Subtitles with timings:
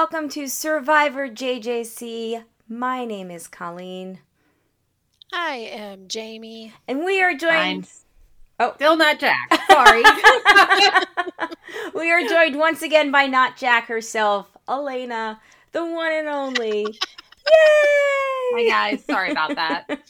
[0.00, 2.42] and welcome to Survivor JJC.
[2.66, 4.20] My name is Colleen,
[5.30, 6.72] I am Jamie.
[6.88, 7.52] and we are joined.
[7.52, 8.04] Mine's
[8.58, 8.72] Oh.
[8.76, 9.60] still not Jack.
[9.70, 10.02] Sorry.
[11.94, 15.38] we are joined once again by not Jack herself, Elena,
[15.72, 16.84] the one and only.
[17.46, 18.68] Hi Yay!
[18.70, 20.00] guys, sorry about that.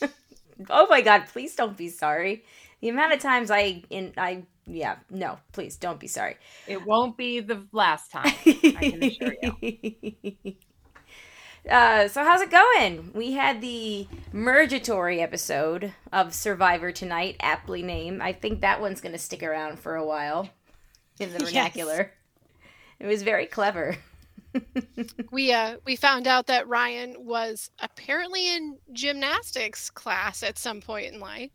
[0.70, 1.24] oh my God!
[1.32, 2.44] Please don't be sorry.
[2.80, 6.36] The amount of times I in I yeah no please don't be sorry.
[6.66, 8.32] It won't be the last time.
[8.42, 9.34] can assure
[11.68, 13.10] Uh, so how's it going?
[13.12, 18.22] We had the mergatory episode of Survivor tonight, aptly named.
[18.22, 20.48] I think that one's going to stick around for a while
[21.18, 21.48] in the Yes.
[21.50, 22.12] vernacular.
[22.98, 23.96] It was very clever.
[25.30, 31.12] We uh we found out that Ryan was apparently in gymnastics class at some point
[31.14, 31.52] in life.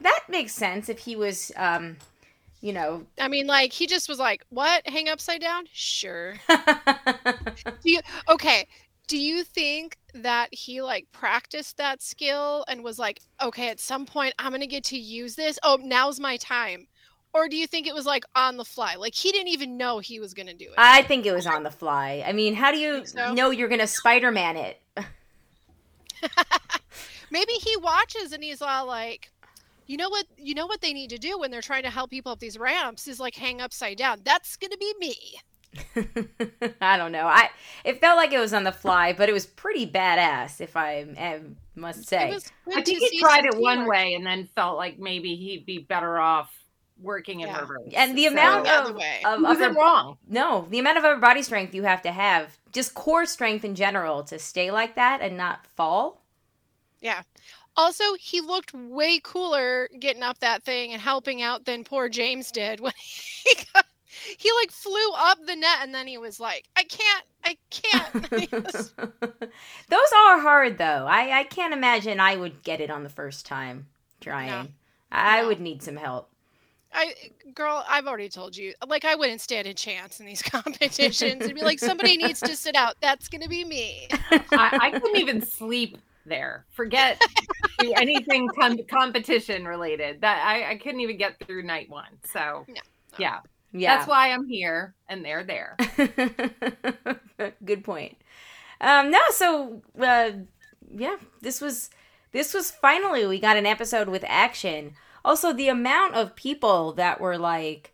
[0.00, 1.96] That makes sense if he was, um,
[2.60, 3.04] you know.
[3.20, 4.86] I mean, like he just was like, "What?
[4.88, 5.64] Hang upside down?
[5.72, 8.66] Sure." Do you okay?
[9.06, 14.06] Do you think that he like practiced that skill and was like, "Okay, at some
[14.06, 15.58] point I'm gonna get to use this.
[15.62, 16.88] Oh, now's my time."
[17.34, 18.94] Or do you think it was like on the fly?
[18.94, 20.74] Like he didn't even know he was gonna do it.
[20.78, 22.24] I think it was on the fly.
[22.26, 23.34] I mean, how do you so?
[23.34, 24.80] know you're going to Spider Man it?
[27.30, 29.30] maybe he watches and he's all like
[29.88, 32.10] you know what you know what they need to do when they're trying to help
[32.10, 35.14] people up these ramps is like hang upside down that's gonna be me
[36.80, 37.26] I don't know.
[37.26, 37.50] I
[37.84, 41.02] it felt like it was on the fly, but it was pretty badass, if I
[41.02, 42.30] um, must say.
[42.30, 43.90] it was good I think he tried it one teamwork.
[43.90, 46.50] way and then felt like maybe he'd be better off
[47.00, 47.60] working in Yeah.
[47.60, 47.92] reverse.
[47.94, 49.20] and the So- amount The other of, way.
[49.26, 50.18] of He wasn't upper, wrong.
[50.26, 53.74] no, the amount of upper body strength you have to have, just core strength in
[53.74, 56.24] general, to stay like that and not fall.
[57.00, 57.22] yeah
[57.78, 62.50] also he looked way cooler getting up that thing and helping out than poor james
[62.52, 63.86] did when he got
[64.36, 68.50] he like flew up the net and then he was like i can't i can't
[69.88, 71.06] Those are hard, though.
[71.08, 73.86] I I can't imagine I would get it on the first time
[74.20, 74.48] trying.
[74.48, 74.66] No.
[75.10, 75.48] I No.
[75.48, 76.30] would need some help.
[76.92, 77.14] I
[77.54, 78.74] girl, I've already told you.
[78.86, 81.42] Like I wouldn't stand a chance in these competitions.
[81.44, 82.96] It'd be like somebody needs to sit out.
[83.00, 84.08] That's gonna be me.
[84.30, 86.66] I, I couldn't even sleep there.
[86.70, 87.20] Forget
[87.96, 90.20] anything com- competition related.
[90.20, 92.18] That I, I couldn't even get through night one.
[92.24, 92.80] So No, no.
[93.18, 93.38] yeah,
[93.72, 93.96] Yeah.
[93.96, 95.76] that's why I'm here and they're there.
[97.64, 98.16] Good point.
[98.80, 100.30] Um, no, so uh,
[100.94, 101.90] yeah, this was
[102.32, 104.92] this was finally we got an episode with action.
[105.24, 107.92] Also, the amount of people that were like,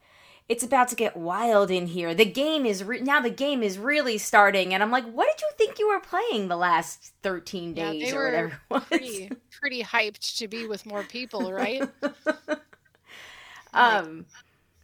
[0.48, 3.78] "It's about to get wild in here." The game is re- now the game is
[3.78, 7.74] really starting, and I'm like, "What did you think you were playing the last 13
[7.74, 8.82] Yeah, days they or whatever?" it was?
[8.88, 11.88] Pretty pretty hyped to be with more people, right?
[13.74, 14.26] um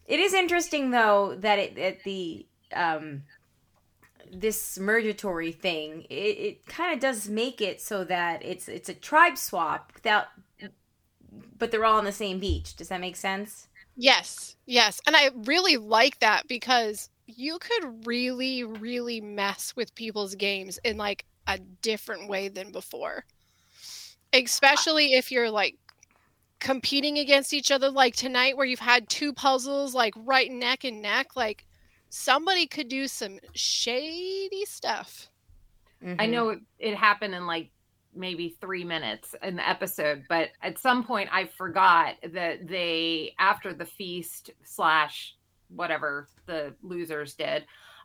[0.07, 3.23] it is interesting though that it at the um
[4.33, 8.95] this mergatory thing it, it kind of does make it so that it's it's a
[8.95, 10.27] tribe swap without
[11.59, 13.69] but they're all on the same beach does that make sense
[14.03, 14.99] Yes, yes.
[15.07, 20.97] And I really like that because you could really, really mess with people's games in
[20.97, 23.27] like a different way than before.
[24.33, 25.77] Especially if you're like
[26.61, 31.03] competing against each other, like tonight, where you've had two puzzles like right neck and
[31.03, 31.37] neck.
[31.37, 31.67] Like
[32.11, 35.29] somebody could do some shady stuff.
[36.19, 36.33] I Mhm.
[36.33, 37.71] know it, it happened in like
[38.21, 43.73] maybe three minutes in the episode, but at some point I forgot that they, after
[43.75, 45.37] the feast slash
[45.69, 47.65] whatever the losers did,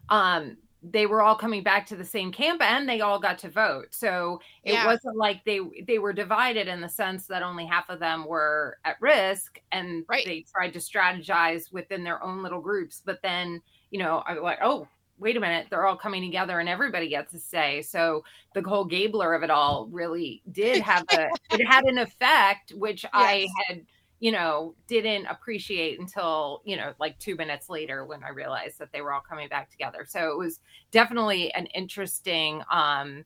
[0.10, 3.50] um, they were all coming back to the same camp and they all got to
[3.50, 3.88] vote.
[3.92, 4.86] So it Yeah.
[4.86, 8.78] wasn't like they they were divided in the sense that only half of them were
[8.86, 10.26] at risk and Right.
[10.26, 13.02] they tried to strategize within their own little groups.
[13.04, 16.60] But then, you know, I was like, oh, wait a minute, they're all coming together
[16.60, 17.82] and everybody gets to say.
[17.82, 18.24] So
[18.54, 23.06] the whole Gabler of it all really did have a it had an effect, which
[23.14, 23.86] I had,
[24.20, 28.92] you know, didn't appreciate until, you know, like two minutes later when I realized that
[28.92, 30.06] they were all coming back together.
[30.08, 30.60] So it was
[30.92, 33.26] definitely an interesting um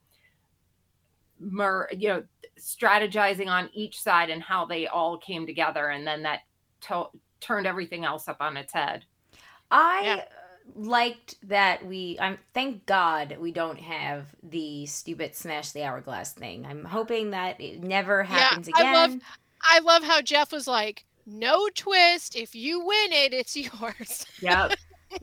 [1.40, 2.24] mer you know
[2.60, 6.42] strategizing on each side and how they all came together and then that
[6.82, 7.10] to-
[7.40, 9.06] turned everything else up on its head
[9.72, 10.26] i Yeah.
[10.76, 16.66] Liked that we i'm thank god we don't have the stupid smash the hourglass thing
[16.66, 19.22] i'm hoping that it never happens I again love-
[19.62, 22.38] I love how Jeff was like, no twist.
[22.38, 24.26] If you win it, it's yours.
[24.42, 24.76] Yep.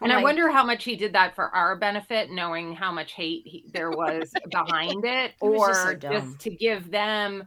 [0.00, 3.12] And I Like- wonder how much he did that for our benefit, knowing how much
[3.12, 7.46] hate he, there was behind it, It was just so or just to give them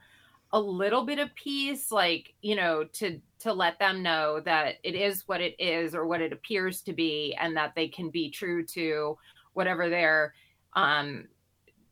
[0.55, 4.95] a little bit of peace, like you know, to to let them know that it
[4.95, 8.31] is what it is or what it appears to be, and that they can be
[8.31, 9.17] true to
[9.53, 10.33] whatever their
[10.73, 11.27] um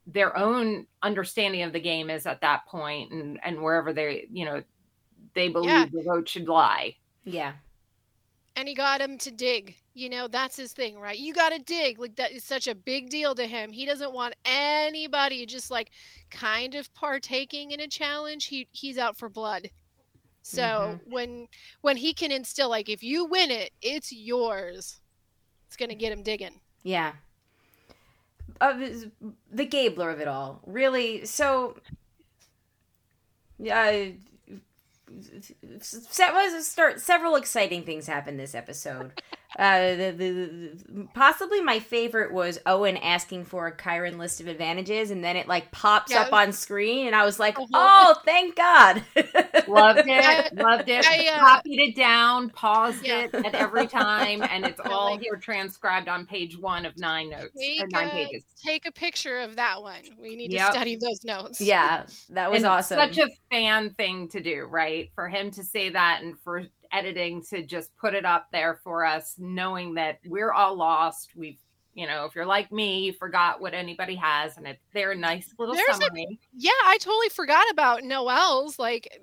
[0.07, 4.45] their own understanding of the game is at that point and and wherever they you
[4.45, 4.61] know
[5.33, 5.85] they believe Yeah.
[5.91, 7.53] the vote should lie Yeah.
[8.55, 9.75] And he got him to dig.
[9.93, 11.17] You know, that's his thing, right?
[11.17, 11.99] You got to dig.
[11.99, 13.71] Like that is such a big deal to him.
[13.71, 15.91] He doesn't want anybody just like
[16.31, 18.45] kind of partaking in a challenge.
[18.45, 19.69] He he's out for blood.
[20.41, 21.47] So when
[21.81, 24.99] when he can instill like if you win it, it's yours.
[25.67, 26.59] It's going to get him digging.
[26.83, 27.13] Yeah.
[28.61, 28.77] Uh,
[29.51, 30.61] the Gabler of it all.
[30.67, 31.25] Really.
[31.25, 31.77] So,
[33.67, 33.93] uh,
[35.21, 36.01] se-
[36.61, 39.21] start several exciting things happened this episode.
[39.59, 44.47] Uh, the, the, the possibly my favorite was Owen asking for a chyron list of
[44.47, 46.21] advantages, and then it like pops Yeah.
[46.21, 47.67] up on screen, and I was like, Uh-huh.
[47.73, 49.03] "Oh, thank God!"
[49.67, 53.21] loved it loved it I, uh, copied it down paused Yeah.
[53.25, 57.51] it at every time and it's all here transcribed on page one of nine notes
[57.57, 60.01] Take nine a, pages take a picture of that one.
[60.19, 60.67] We need Yep.
[60.67, 61.61] to study those notes.
[61.61, 62.97] yeah, that was And awesome.
[62.97, 65.09] Such a fan thing to do, right?
[65.15, 66.63] For him to say that and for
[66.93, 71.31] editing to just put it up there for us, knowing that we're all lost.
[71.35, 71.57] We've,
[71.93, 75.53] you know, if you're like me, you forgot what anybody has, and it's their nice
[75.57, 78.79] little There's a- Yeah, I totally forgot about Noelle's.
[78.79, 79.21] Like,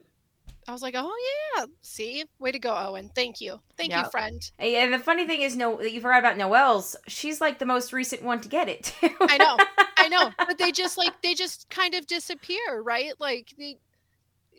[0.68, 1.12] I was like, oh
[1.56, 3.10] yeah, see, way to go, Owen.
[3.14, 4.40] Thank you, thank you, friend.
[4.58, 6.94] and the funny thing is, no, that you forgot about Noelle's.
[7.08, 8.94] She's like the most recent one to get it.
[9.00, 9.10] Too.
[9.20, 9.56] I know,
[9.96, 13.14] I know, but they just like they just kind of disappear, right?
[13.18, 13.78] Like the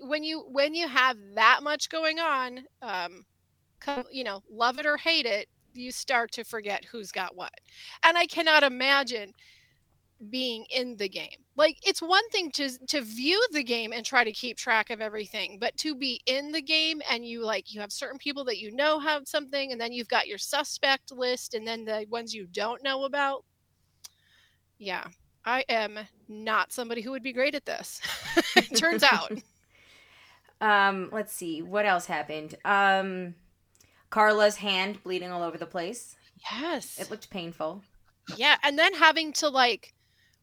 [0.02, 3.26] when you when you have that much going on, um,
[3.80, 7.54] come, you know, love it or hate it, you start to forget who's got what,
[8.04, 9.34] and I cannot imagine
[10.30, 11.30] being in the game.
[11.56, 15.02] Like it's one thing to to view the game and try to keep track of
[15.02, 18.60] everything, but to be in the game and you like you have certain people that
[18.60, 22.34] you know have something and then you've got your suspect list and then the ones
[22.34, 23.44] you don't know about.
[24.78, 25.06] Yeah.
[25.44, 25.98] I am
[26.28, 28.00] not somebody who would be great at this.
[28.56, 29.32] it turns out.
[30.62, 32.56] Um, let's see what else happened.
[32.64, 33.36] Um,
[34.12, 36.16] Karla's hand bleeding all over the place.
[36.52, 37.00] Yes.
[37.00, 37.84] It looked painful.
[38.38, 39.94] Yeah, and then having to like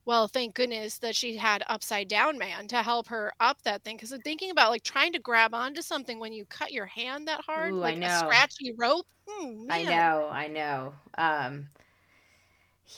[0.09, 3.97] well, thank goodness that she had upside down man to help her up that thing
[3.97, 7.29] because I'm thinking about like trying to grab onto something when you cut your hand
[7.29, 9.07] that hard, Ooh, I like a scratchy rope.
[9.29, 10.95] Hmm, I know, I know.
[11.19, 11.69] Um,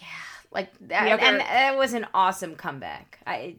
[0.00, 0.06] yeah,
[0.52, 3.18] like that, and that was an awesome comeback.
[3.26, 3.56] I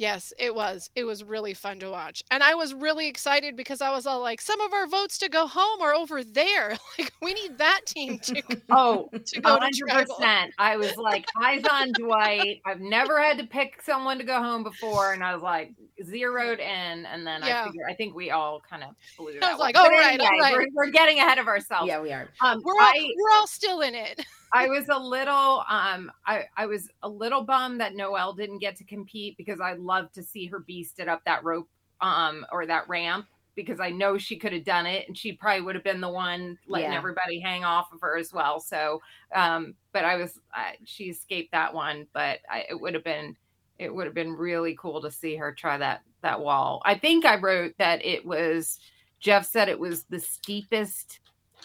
[0.00, 0.88] Yes, it was.
[0.94, 2.22] It was really fun to watch.
[2.30, 5.28] And I was really excited because I was all like, some of our votes to
[5.28, 6.78] go home are over there.
[6.98, 10.14] Like, we need that team to, Oh, to go to hundred tribal.
[10.16, 10.52] percent.
[10.58, 12.62] I was like, eyes on Dwight.
[12.66, 16.60] I've never had to pick someone to go home before, and I was like zeroed
[16.60, 17.62] in, and then Yeah.
[17.62, 19.44] I figured I think we all kind of blew that.
[19.44, 19.66] I was one.
[19.66, 20.54] like, But all right, all anyway, right.
[20.74, 21.86] We're, we're getting ahead of ourselves.
[21.88, 22.28] yeah, we are.
[22.42, 24.24] Um, We're all, I, we're all still in it.
[24.52, 28.76] I was a little um I, I was a little bummed that Noelle didn't get
[28.76, 31.68] to compete because I'd love to see her beasted up that rope
[32.00, 33.26] um or that ramp
[33.56, 36.08] because I know she could have done it and she probably would have been the
[36.08, 36.98] one letting Yeah.
[36.98, 38.60] everybody hang off of her as well.
[38.60, 39.00] So
[39.34, 43.36] um but I was I, she escaped that one, but I, it would have been
[43.78, 46.82] it would have been really cool to see her try that that wall.
[46.84, 48.78] I think I wrote that it was
[49.20, 51.20] Jeff said it was the steepest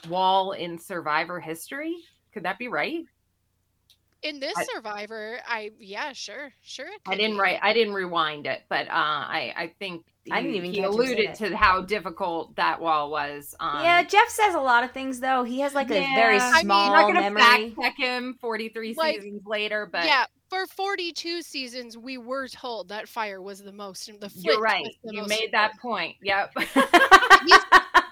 [0.08, 1.96] wall in survivor history.
[2.36, 3.04] Could that be right?
[4.22, 6.88] In this I- Survivor, I, yeah, sure, sure.
[6.88, 7.42] it I didn't be.
[7.42, 7.60] write.
[7.62, 10.92] I didn't rewind it, but uh, I I think I didn't even he catch him
[10.94, 11.36] say alluded that.
[11.50, 13.54] to how difficult that wall was.
[13.60, 15.44] Um, yeah, Jeff says a lot of things though.
[15.44, 17.42] He has like a Yeah, very I mean, small I'm not gonna memory.
[17.72, 22.90] fact check him 43 Like, seasons later, but yeah, for 42 seasons, we were told
[22.90, 24.08] that fire was the most.
[24.20, 24.86] The you're right.
[25.04, 26.16] the You most made that point.
[26.24, 26.56] Yep.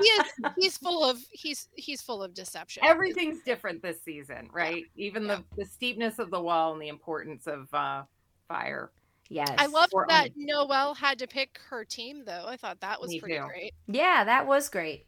[0.00, 0.24] he is
[0.58, 2.82] he's full of he's he's full of deception.
[2.84, 4.84] Everything's different this season, right?
[4.96, 5.36] Even Yeah.
[5.56, 8.02] the the steepness of the wall and the importance of uh,
[8.48, 8.90] fire.
[9.28, 12.44] yes, I love that only- Noelle had to pick her team though.
[12.46, 13.46] I thought that was Me pretty too.
[13.46, 13.74] great.
[13.86, 15.06] Yeah, that was great.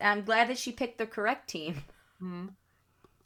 [0.00, 1.82] I'm glad that she picked the correct team.
[2.22, 2.54] Mhm.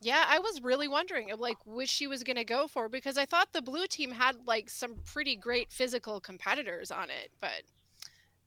[0.03, 3.27] Yeah, I was really wondering like which she was going to go for because I
[3.27, 7.63] thought the blue team had like some pretty great physical competitors on it, but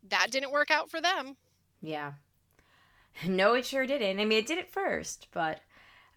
[0.10, 1.38] that didn't work out for them.
[1.82, 2.14] Yeah.
[3.28, 4.20] No, it sure didn't.
[4.20, 5.62] I mean, it did it first, but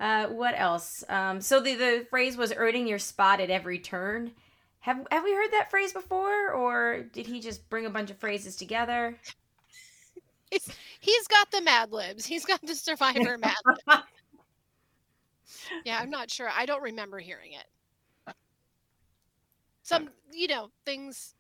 [0.01, 1.05] uh, what else?
[1.09, 4.33] Um, so the the phrase was earning your spot at every turn.
[4.81, 8.19] Have have we heard that phrase before, or did he just bring a bunch of
[8.19, 9.19] phrases together?
[11.01, 12.27] He's got the Mad Libs.
[12.27, 14.03] He's got the Survivor Mad Libs.
[15.85, 16.51] Yeah, I'm not sure.
[16.51, 17.67] I don't remember hearing it.
[19.83, 21.35] Some, you know, things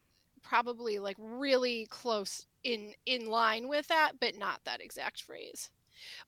[0.49, 5.71] probably like really close in in line with that, but not that exact phrase.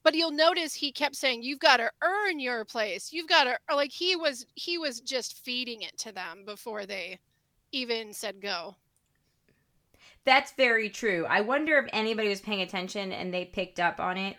[0.03, 3.57] but you'll notice he kept saying you've got to earn your place you've got to
[3.75, 7.19] like he was he was just feeding it to them before they
[7.71, 8.75] even said go
[10.25, 11.25] That's very true.
[11.29, 14.37] I wonder if anybody was paying attention and they picked up on it.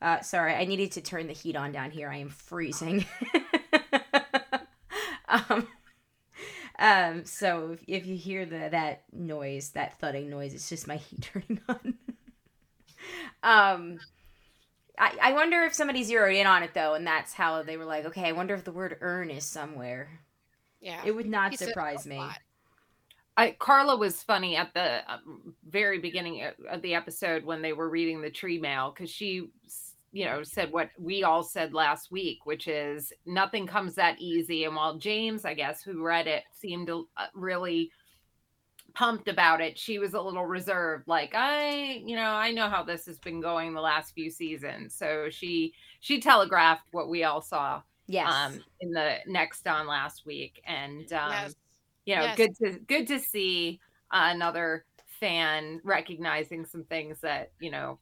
[0.00, 2.08] Uh, sorry, I needed to turn the heat on down here.
[2.08, 3.04] I am freezing.
[5.28, 5.66] um,
[6.78, 10.96] um, so if, if you hear the that noise, that thudding noise, it's just my
[10.98, 11.94] heat turning on.
[13.42, 13.98] um,
[14.98, 17.84] I, I wonder if somebody zeroed in on it though, and that's how they were
[17.84, 20.20] like, okay, I wonder if the word earn is somewhere.
[20.80, 22.22] yeah It would not He surprise me.
[23.38, 27.74] I, Karla was funny at the um, very beginning of- of the episode when they
[27.74, 29.85] were reading the tree mail because she, s-
[30.16, 34.64] you know, said what we all said last week, which is nothing comes that easy.
[34.64, 37.90] And while James, I guess, who read it, seemed to, uh, really
[38.94, 41.06] pumped about it, she was a little reserved.
[41.06, 44.94] Like I, you know, I know how this has been going the last few seasons.
[44.94, 48.32] So she she telegraphed what we all saw Yes.
[48.32, 51.54] um, in the next on last week, and um, yes
[52.06, 52.36] you know Yes.
[52.38, 53.80] good to good to see
[54.10, 54.86] uh, another
[55.20, 57.98] fan recognizing some things that you know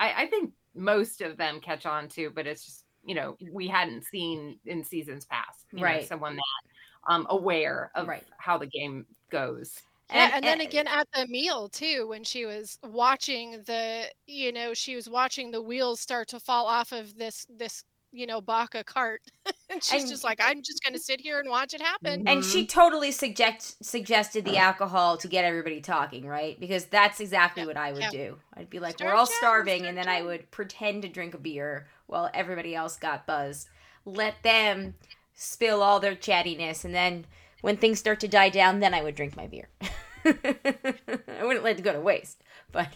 [0.00, 3.68] I, I think most of them catch on to but it's just you know we
[3.68, 6.06] hadn't seen in seasons past you know, Right.
[6.08, 8.26] someone that um aware of Right.
[8.38, 12.44] how the game goes Yeah, And- and, then again at the meal too, when she
[12.46, 17.16] was watching the, you know, she was watching the wheels start to fall off of
[17.16, 19.22] this this, you know, Baka cart,
[19.70, 22.28] and she's And- just like, I'm just gonna sit here and watch it happen.
[22.28, 22.80] And she mm-hmm.
[22.80, 26.58] totally suggest suggested the alcohol to get everybody talking, right?
[26.60, 28.10] Because that's exactly Yeah, what I would yeah.
[28.10, 28.36] do.
[28.54, 31.08] I'd be like, Start "We're all chatting, starving," start and then I would pretend to
[31.08, 33.68] drink a beer while everybody else got buzzed.
[34.04, 34.94] Let them
[35.34, 37.26] spill all their chattiness, and then
[37.62, 39.68] when things start to die down, then I would drink my beer.
[40.24, 42.88] I wouldn't let it go to waste, but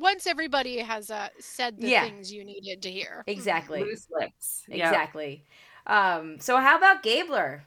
[0.00, 2.04] Once everybody has uh, said the Yeah.
[2.04, 3.22] things you needed to hear.
[3.26, 3.84] exactly.
[3.84, 4.88] loose lips Yeah.
[4.88, 5.44] Exactly.
[5.86, 7.62] Um, so how about Gabler?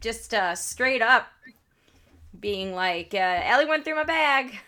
[0.00, 1.26] Just uh, straight up
[2.38, 4.58] being like, uh, Ellie went through my bag.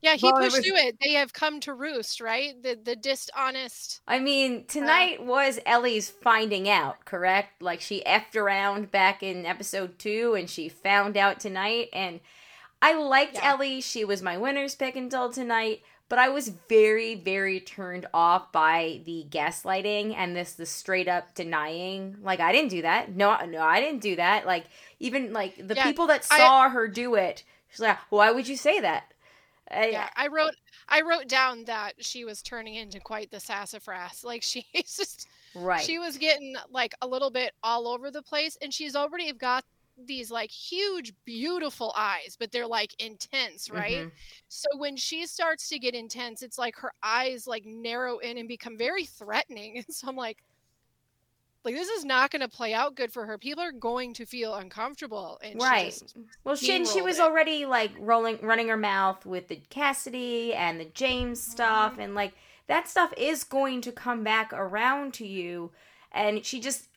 [0.00, 0.96] Yeah, he Well, it pushed was- through it.
[1.00, 2.60] They have come to roost, right?
[2.60, 4.00] The the dishonest.
[4.08, 7.62] I mean, tonight was Ellie's finding out, correct?
[7.62, 11.88] Like she effed around back in episode two and she found out tonight.
[11.92, 12.18] And
[12.80, 13.52] I liked Yeah.
[13.52, 13.80] Ellie.
[13.80, 15.82] She was my winner's pick until tonight.
[16.12, 21.34] But I was very, very turned off by the gaslighting and this the straight up
[21.34, 22.18] denying.
[22.20, 23.16] Like I didn't do that.
[23.16, 24.44] No, no, I didn't do that.
[24.44, 24.66] Like
[25.00, 28.46] even like the Yeah, people that I- saw her do it, she's like, "Why would
[28.46, 29.04] you say that?"
[29.70, 30.54] I- Yeah, I wrote
[30.86, 34.22] I wrote down that she was turning into quite the sassafras.
[34.22, 35.80] Like she's just right.
[35.82, 39.64] she was getting like a little bit all over the place and she's already got
[40.06, 44.10] these like huge beautiful eyes but they're like intense right Mhm.
[44.48, 48.48] so when she starts to get intense it's like her eyes like narrow in and
[48.48, 50.38] become very threatening and so i'm like
[51.64, 54.26] like this is not going to play out good for her people are going to
[54.26, 57.22] feel uncomfortable and she right just- well she and she was it.
[57.22, 62.00] already like rolling running her mouth with the cassidy and the james stuff Mm-hmm.
[62.00, 62.32] and like
[62.66, 65.70] that stuff is going to come back around to you
[66.12, 66.88] and she just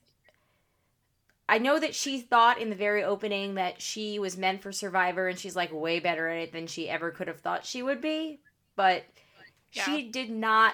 [1.47, 5.27] i know that she thought in the very opening that she was meant for survivor
[5.27, 8.01] and she's like way better at it than she ever could have thought she would
[8.01, 8.39] be
[8.75, 9.03] but
[9.69, 10.73] she did not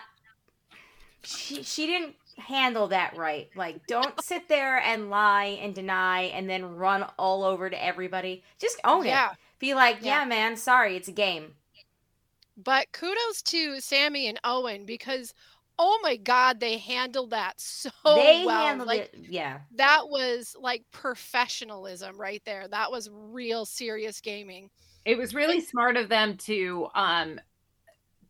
[1.23, 3.49] she she didn't handle that right.
[3.55, 8.43] Like, don't sit there and lie and deny and then run all over to everybody.
[8.59, 9.37] Just own yeah it.
[9.59, 10.21] Be like, yeah.
[10.21, 10.25] Yeah.
[10.25, 11.55] man, sorry, it's a game.
[12.57, 15.33] but kudos to sami and owen because
[15.83, 19.15] oh my god they handled that so they well handled like it.
[19.27, 22.67] Yeah, that was like professionalism right there.
[22.67, 24.69] That was real serious gaming.
[25.05, 27.39] it was really smart of them to um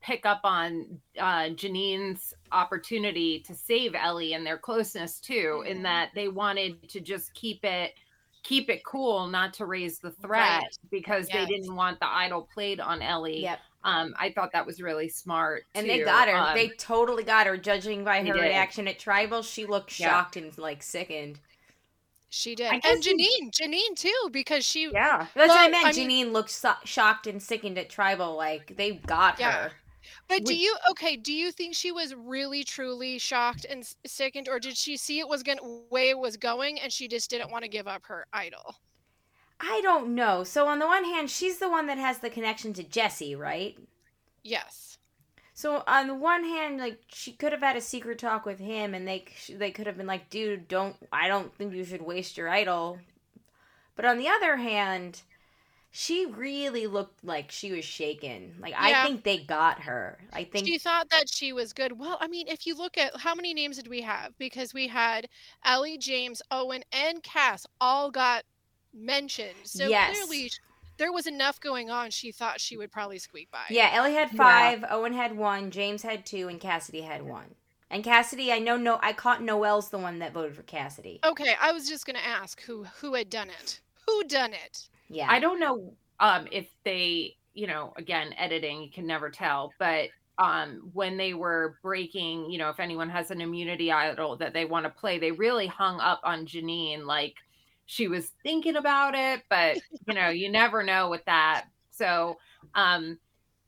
[0.01, 5.83] pick up on uh Jeanine's opportunity to save Ellie and their closeness too in Mhm.
[5.83, 7.93] that they wanted to just keep it
[8.43, 10.77] keep it cool not to raise the threat Right.
[10.89, 11.47] because Yes.
[11.47, 13.59] they didn't want the idol played on Ellie yep.
[13.83, 16.35] Um I thought that was really smart And they got her.
[16.37, 17.57] Um, they totally got her.
[17.57, 18.41] Judging by her did.
[18.41, 20.09] reaction at Tribal, she looked Yeah.
[20.09, 21.39] shocked and like sickened.
[22.29, 22.71] She did.
[22.71, 25.85] And guess you- Jeanine, Jeanine too, because she yeah That's what I meant.
[25.87, 28.35] I mean- Jeanine looked so- shocked and sickened at Tribal.
[28.35, 29.51] Like they got Yeah.
[29.63, 29.71] her.
[30.27, 34.59] But do you okay, do you think she was really truly shocked and sickened or
[34.59, 37.51] did she see it was going to way it was going and she just didn't
[37.51, 38.75] want to give up her idol?
[39.61, 40.43] I don't know.
[40.43, 43.77] So on the one hand, she's the one that has the connection to Jesse, right?
[44.43, 44.97] Yes.
[45.53, 48.93] So on the one hand, like she could have had a secret talk with him,
[48.93, 50.95] and they they could have been like, "Dude, don't.
[51.11, 52.99] I don't think you should waste your idol."
[53.95, 55.21] But on the other hand,
[55.91, 58.55] she really looked like she was shaken.
[58.59, 59.03] Like Yeah.
[59.03, 60.19] I think they got her.
[60.31, 61.99] I think She thought that she was good.
[61.99, 64.37] Well, I mean, if you look at how many names did we have?
[64.37, 65.27] Because we had
[65.65, 68.45] Ellie, James, Owen, and Cass all got
[68.93, 69.55] mentioned.
[69.63, 70.15] So Yes.
[70.15, 70.59] clearly sh-
[70.97, 72.11] there was enough going on.
[72.11, 73.65] She thought she would probably squeak by.
[73.69, 74.37] Yeah, Ellie had Yeah.
[74.37, 77.55] five, Owen had one, James had two, and Cassidy had one.
[77.89, 81.19] And Cassidy, I know no I caught Noelle's the one that voted for Cassidy.
[81.23, 83.81] Okay, I was just gonna ask who who had done it.
[84.07, 84.89] Who done it?
[85.09, 85.27] Yeah.
[85.29, 90.09] I don't know um, if they, you know, again, editing, you can never tell, but
[90.37, 94.65] um, when they were breaking, you know, if anyone has an immunity idol that they
[94.65, 97.35] want to play, they really hung up on Jeanine like
[97.91, 101.65] she was thinking about it, but, you know, you never know with that.
[101.89, 102.37] So,
[102.73, 103.19] um,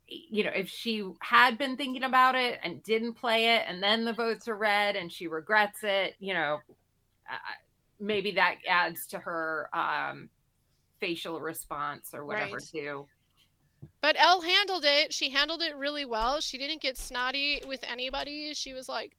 [0.07, 4.05] you know, if she had been thinking about it and didn't play it, and then
[4.05, 6.59] the votes are read and she regrets it, you know,
[7.29, 7.35] uh,
[7.99, 10.29] maybe that adds to her um,
[11.01, 12.65] facial response or whatever Right.
[12.71, 13.05] too.
[13.99, 15.13] But Elle handled it.
[15.13, 16.39] She handled it really well.
[16.39, 18.53] She didn't get snotty with anybody.
[18.53, 19.17] She was like,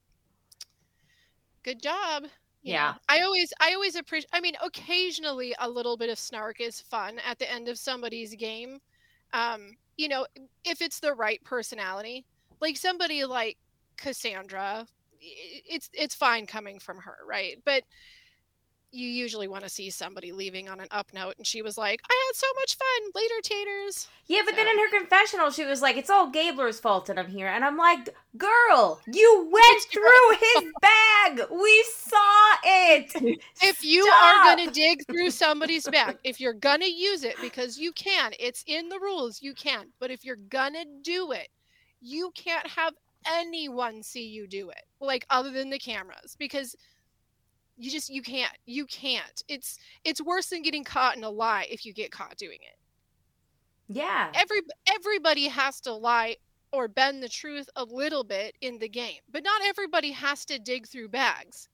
[1.62, 2.24] "Good job."
[2.64, 2.94] Yeah.
[3.08, 4.30] I always, I always appreciate.
[4.32, 8.34] I mean, occasionally a little bit of snark is fun at the end of somebody's
[8.34, 8.80] game.
[9.34, 10.26] Um, you know,
[10.64, 12.26] if it's the right personality,
[12.60, 13.58] like somebody like
[13.98, 14.86] Cassandra,
[15.20, 17.58] it's it's fine coming from her, right?
[17.64, 17.84] But
[18.94, 22.00] you usually want to see somebody leaving on an up note, and she was like,
[22.08, 23.10] "I had so much fun.
[23.14, 27.06] Later, taters." Yeah, but then in her confessional, she was like, "It's all Gabler's fault
[27.06, 31.48] that I'm here," and I'm like, "Girl, you went through his bag.
[31.50, 33.38] We saw it.
[33.62, 34.22] if you Stop.
[34.22, 37.92] are going to dig through somebody's bag, if you're going to use it because you
[37.92, 39.86] can, it's in the rules, you can.
[40.00, 41.48] But if you're going to do it,
[42.00, 42.94] you can't have
[43.26, 46.76] anyone see you do it, like other than the cameras, because
[47.76, 48.52] you just you can't.
[48.66, 49.42] You can't.
[49.48, 52.78] It's it's worse than getting caught in a lie if you get caught doing it.
[53.88, 56.36] Yeah, Every everybody has to lie
[56.72, 60.58] or bend the truth a little bit in the game, but not everybody has to
[60.58, 61.68] dig through bags.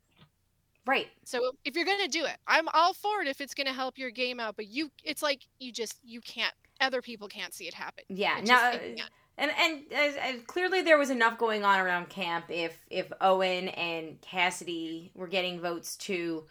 [0.87, 1.09] right.
[1.25, 4.11] So if you're gonna do it, I'm all for it if it's gonna help your
[4.11, 4.57] game out.
[4.57, 6.55] But you, it's like you just you can't.
[6.81, 8.05] Other people can't see it happen.
[8.09, 8.39] Yeah.
[8.39, 9.01] It Now, it
[9.41, 12.45] and and as, as clearly there was enough going on around camp.
[12.51, 16.45] If if Owen and Cassidy were getting votes too,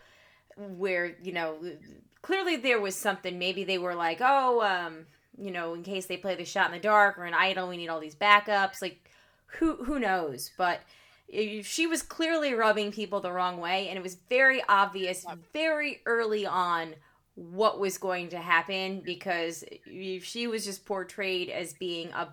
[0.58, 1.58] where you know
[2.22, 3.38] clearly there was something.
[3.38, 5.06] Maybe they were like, oh, um,
[5.38, 7.78] you know, in case they play the shot in the dark or an idol, we
[7.78, 8.82] need all these backups.
[8.82, 9.10] Like,
[9.60, 10.52] who who knows?
[10.58, 10.82] But
[11.62, 16.46] she was clearly rubbing people the wrong way, and it was very obvious, very early
[16.46, 16.96] on
[17.36, 19.64] what was going to happen because
[20.22, 22.28] she was just portrayed as being a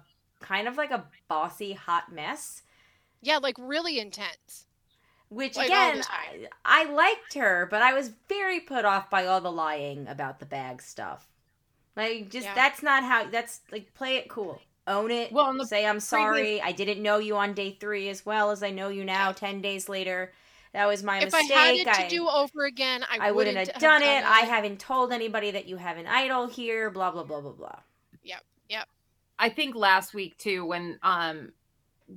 [0.46, 2.62] kind of like a bossy hot mess
[3.22, 4.66] yeah, like really intense.
[5.30, 6.02] which Like, again.
[6.08, 10.38] I, I liked her but i was very put off by all the lying about
[10.38, 11.26] the bag stuff
[11.96, 12.54] like just Yeah.
[12.54, 16.70] that's not how that's like play it cool own it Well, say i'm sorry i
[16.70, 19.88] didn't know you on day three as well as i know you now 10 days
[19.88, 20.32] later
[20.76, 23.56] that was my if mistake I had it to do over again, I, I wouldn't
[23.56, 24.24] have have done it.
[24.24, 26.90] I haven't told anybody that you have an idol here.
[26.90, 27.78] Blah blah blah blah blah.
[29.38, 31.52] I think last week too, when um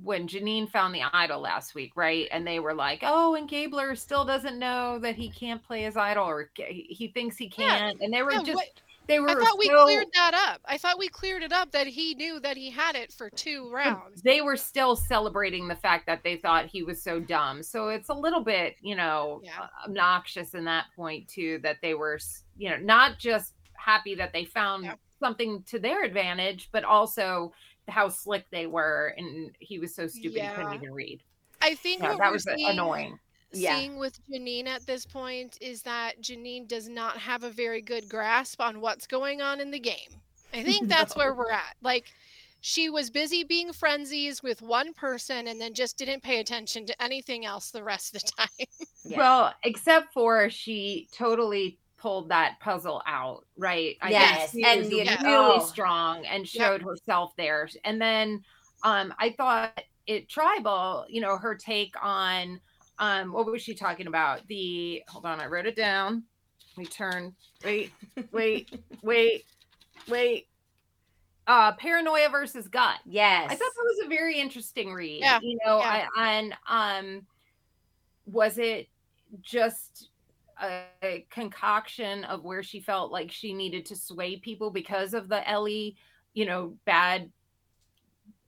[0.02, 2.28] when Jeanine found the idol last week, right?
[2.30, 5.96] And they were like, "Oh, and Gabler still doesn't know that he can't play his
[5.96, 8.68] idol, or he thinks he can't." And they were Yeah, just what-
[9.08, 10.60] they were I thought we cleared that up.
[10.64, 13.68] I thought we cleared it up that he knew that he had it for two
[13.72, 14.22] rounds.
[14.22, 17.60] they were still celebrating the fact that they thought he was so dumb.
[17.64, 19.66] So it's a little bit, you know, Yeah.
[19.84, 22.20] obnoxious in that point too that they were,
[22.56, 24.94] you know, not just happy that they found Yeah.
[25.22, 27.52] Something to their advantage, but also
[27.88, 31.22] how slick they were and he was so stupid he couldn't even read.
[31.60, 33.18] I think Yeah, that was uh, seeing, annoying.
[33.52, 33.78] Yeah.
[33.78, 38.08] seeing with Jeanine at this point is that Jeanine does not have a very good
[38.08, 40.20] grasp on what's going on in the game.
[40.54, 41.74] I think that's where we're at.
[41.82, 42.12] Like
[42.60, 47.02] she was busy being frenzies with one person and then just didn't pay attention to
[47.02, 48.66] anything else the rest of the time.
[49.04, 49.18] Yeah.
[49.18, 53.96] Well, except for she totally pulled that puzzle out, right?
[54.00, 57.68] I think Yes, she and was the- really strong and showed herself there.
[57.84, 58.42] And then
[58.82, 62.60] um I thought it tribal, you know, her take on
[62.98, 64.46] um what was she talking about?
[64.48, 66.24] The hold on, I wrote it down.
[66.76, 67.34] We turn
[67.64, 67.92] wait,
[68.32, 69.44] wait, wait,
[70.08, 70.46] wait.
[71.46, 72.96] Uh paranoia versus gut.
[73.06, 73.46] Yes.
[73.50, 75.20] I thought that was a very interesting read.
[75.20, 76.06] Yeah, You know, yeah.
[76.16, 77.26] I, and um,
[78.26, 78.88] was it
[79.42, 80.09] just
[80.62, 85.28] a, a concoction of where she felt like she needed to sway people because of
[85.28, 85.96] the Ellie,
[86.34, 87.30] you know, bad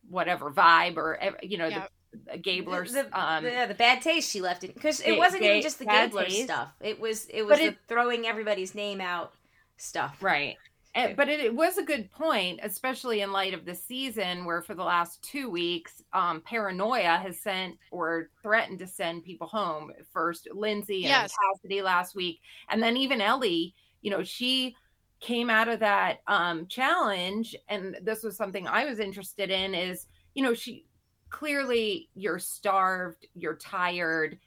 [0.08, 1.86] whatever vibe or you know Yeah.
[2.12, 5.42] the, the Gabler's the, um the, the bad taste she left it because it wasn't
[5.42, 6.44] even just the bad Gabler taste.
[6.44, 6.68] stuff.
[6.80, 9.32] It was it was the it- throwing everybody's name out
[9.78, 10.22] stuff.
[10.22, 10.56] right
[10.94, 14.60] And, but it, it, was a good point, especially in light of the season where
[14.60, 19.90] for the last two weeks, um, paranoia has sent or threatened to send people home.
[20.12, 21.34] First, Lindsay and yes.
[21.54, 23.74] Cassidy last week, and then even Ellie.
[24.02, 24.76] You know, she
[25.20, 29.74] came out of that um, challenge, and this was something I was interested in.
[29.74, 30.84] Is you know, she
[31.30, 34.38] clearly you're starved, you're tired,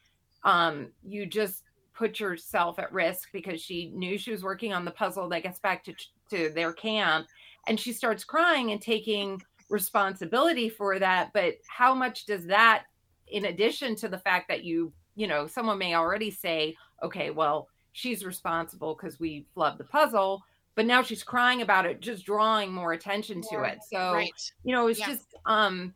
[0.43, 1.63] um, you just
[1.95, 5.59] put yourself at risk because she knew she was working on the puzzle that gets
[5.59, 5.93] back to
[6.29, 7.27] to their camp
[7.67, 12.83] and she starts crying and taking responsibility for that but how much does that
[13.27, 17.67] in addition to the fact that you you know someone may already say okay well
[17.91, 20.43] she's responsible because we flubbed the puzzle
[20.75, 24.51] but now she's crying about it just drawing more attention to it so right.
[24.63, 25.07] you know it's yeah.
[25.07, 25.93] just um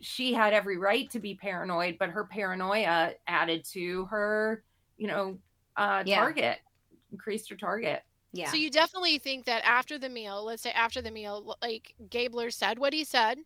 [0.00, 4.62] she had every right to be paranoid but her paranoia added to her
[4.98, 5.38] you know
[5.76, 6.16] uh yeah.
[6.16, 6.58] target
[7.10, 8.50] increased her target yeah.
[8.50, 12.50] So you definitely think that after the meal, let's say after the meal, like Gabler
[12.50, 13.38] said what he said,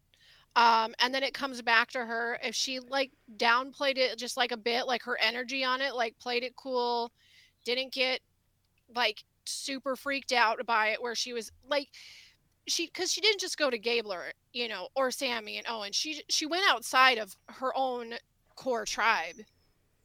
[0.57, 2.39] um, and then it comes back to her.
[2.43, 6.19] If she like downplayed it just like a bit, like her energy on it, like
[6.19, 7.13] played it cool,
[7.65, 8.21] didn't get
[8.95, 11.89] like super freaked out by it, where she was like,
[12.67, 15.93] she because she didn't just go to Gabler, you know, or Sami and Owen.
[15.93, 18.15] She she went outside of her own
[18.57, 19.37] core tribe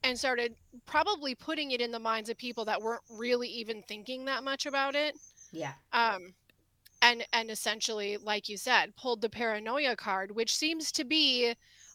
[0.04, 0.54] and started
[0.86, 4.66] probably putting it in the minds of people that weren't really even thinking that much
[4.66, 5.16] about it.
[5.52, 5.72] Yeah.
[5.92, 6.34] Um
[7.02, 11.54] and and essentially like you said pulled the paranoia card which seems to be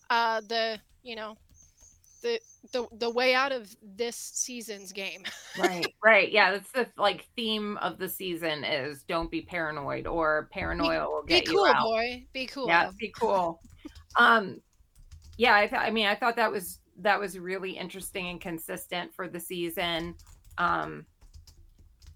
[0.09, 1.35] uh the you know
[2.21, 2.39] the
[2.71, 5.23] the the way out of this season's game.
[5.59, 5.85] Right.
[6.03, 6.31] Right.
[6.31, 6.51] Yeah.
[6.51, 11.45] That's the like theme of the season is don't be paranoid or paranoia will get
[11.45, 11.83] be cool you out.
[11.83, 12.25] boy.
[12.33, 12.67] Be cool.
[12.67, 13.61] Yeah be cool.
[14.17, 14.61] Um
[15.37, 15.55] yeah.
[15.55, 19.27] I, th- I mean i thought that was that was really interesting and consistent for
[19.27, 20.15] the season.
[20.57, 21.05] Um,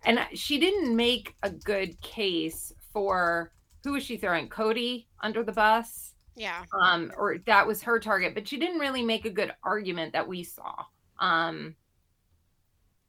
[0.06, 3.52] and she didn't make a good case for
[3.84, 6.14] who was she throwing Cody under the bus?
[6.36, 6.64] Yeah.
[6.80, 10.28] Um, or that was her target, but she didn't really make a good argument that
[10.28, 10.84] we saw.
[11.20, 11.76] Um,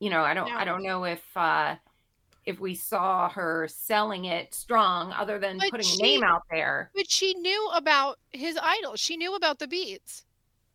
[0.01, 0.57] you know, I don't, no.
[0.57, 1.75] I don't know if uh,
[2.47, 6.43] if we saw her selling it strong, other than but putting she, a name out
[6.51, 6.91] there.
[6.95, 8.97] But she knew about his idol.
[8.97, 10.25] She knew about the beats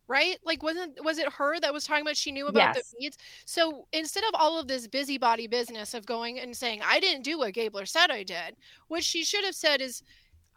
[0.08, 0.36] right?
[0.44, 2.90] Like wasn't was it her that was talking about she knew about yes.
[2.90, 3.18] the beads?
[3.46, 7.38] So instead of all of this busybody business of going and saying I didn't do
[7.38, 8.56] what Gabler said I did,
[8.88, 10.02] what she should have said is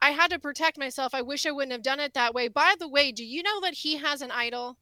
[0.02, 1.14] I had to protect myself.
[1.14, 2.50] I wish I wouldn't have done it that way.
[2.50, 4.78] By the way, do you know that he has an idol?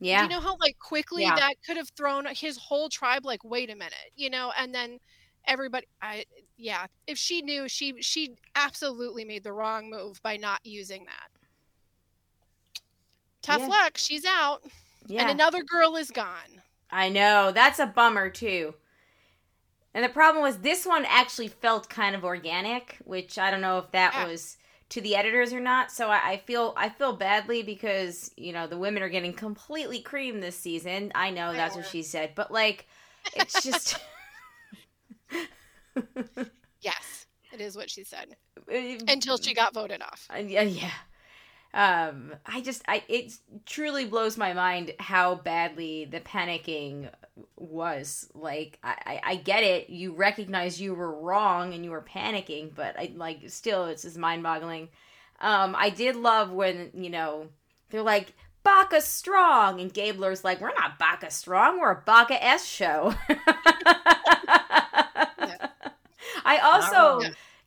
[0.00, 0.18] Yeah.
[0.18, 1.36] Do you know how like quickly yeah.
[1.36, 4.98] that could have thrown his whole tribe like wait a minute, you know, and then
[5.46, 6.24] everybody I
[6.56, 11.37] yeah, if she knew she she absolutely made the wrong move by not using that
[13.48, 13.66] tough yeah.
[13.66, 13.96] luck.
[13.96, 14.62] She's out.
[15.06, 15.22] Yeah.
[15.22, 16.62] And another girl is gone.
[16.90, 17.50] I know.
[17.52, 18.74] That's a bummer, too.
[19.94, 23.78] And the problem was this one actually felt kind of organic, which I don't know
[23.78, 24.26] if that yeah.
[24.26, 24.58] was
[24.90, 25.90] to the editors or not.
[25.90, 30.00] So I, I, feel I feel badly because you know the women are getting completely
[30.00, 31.10] creamed this season.
[31.14, 32.86] I know that's what she said, but like
[33.34, 33.98] it's just
[36.80, 38.36] yes, it is what she said
[39.08, 40.28] until she got voted off.
[40.32, 40.90] Uh, yeah, yeah
[41.74, 43.32] um i just i it
[43.66, 47.10] truly blows my mind how badly the panicking
[47.56, 48.28] was.
[48.34, 49.90] Like I, I get it.
[49.90, 54.18] You recognize you were wrong and you were panicking but i like still it's just
[54.18, 54.88] mind-boggling.
[55.40, 57.48] Um i did love when you know
[57.90, 62.64] they're like Baka strong and Gabler's like we're not Baka strong we're a Baka S
[62.66, 63.14] show.
[65.40, 65.68] Yeah.
[66.44, 67.20] I also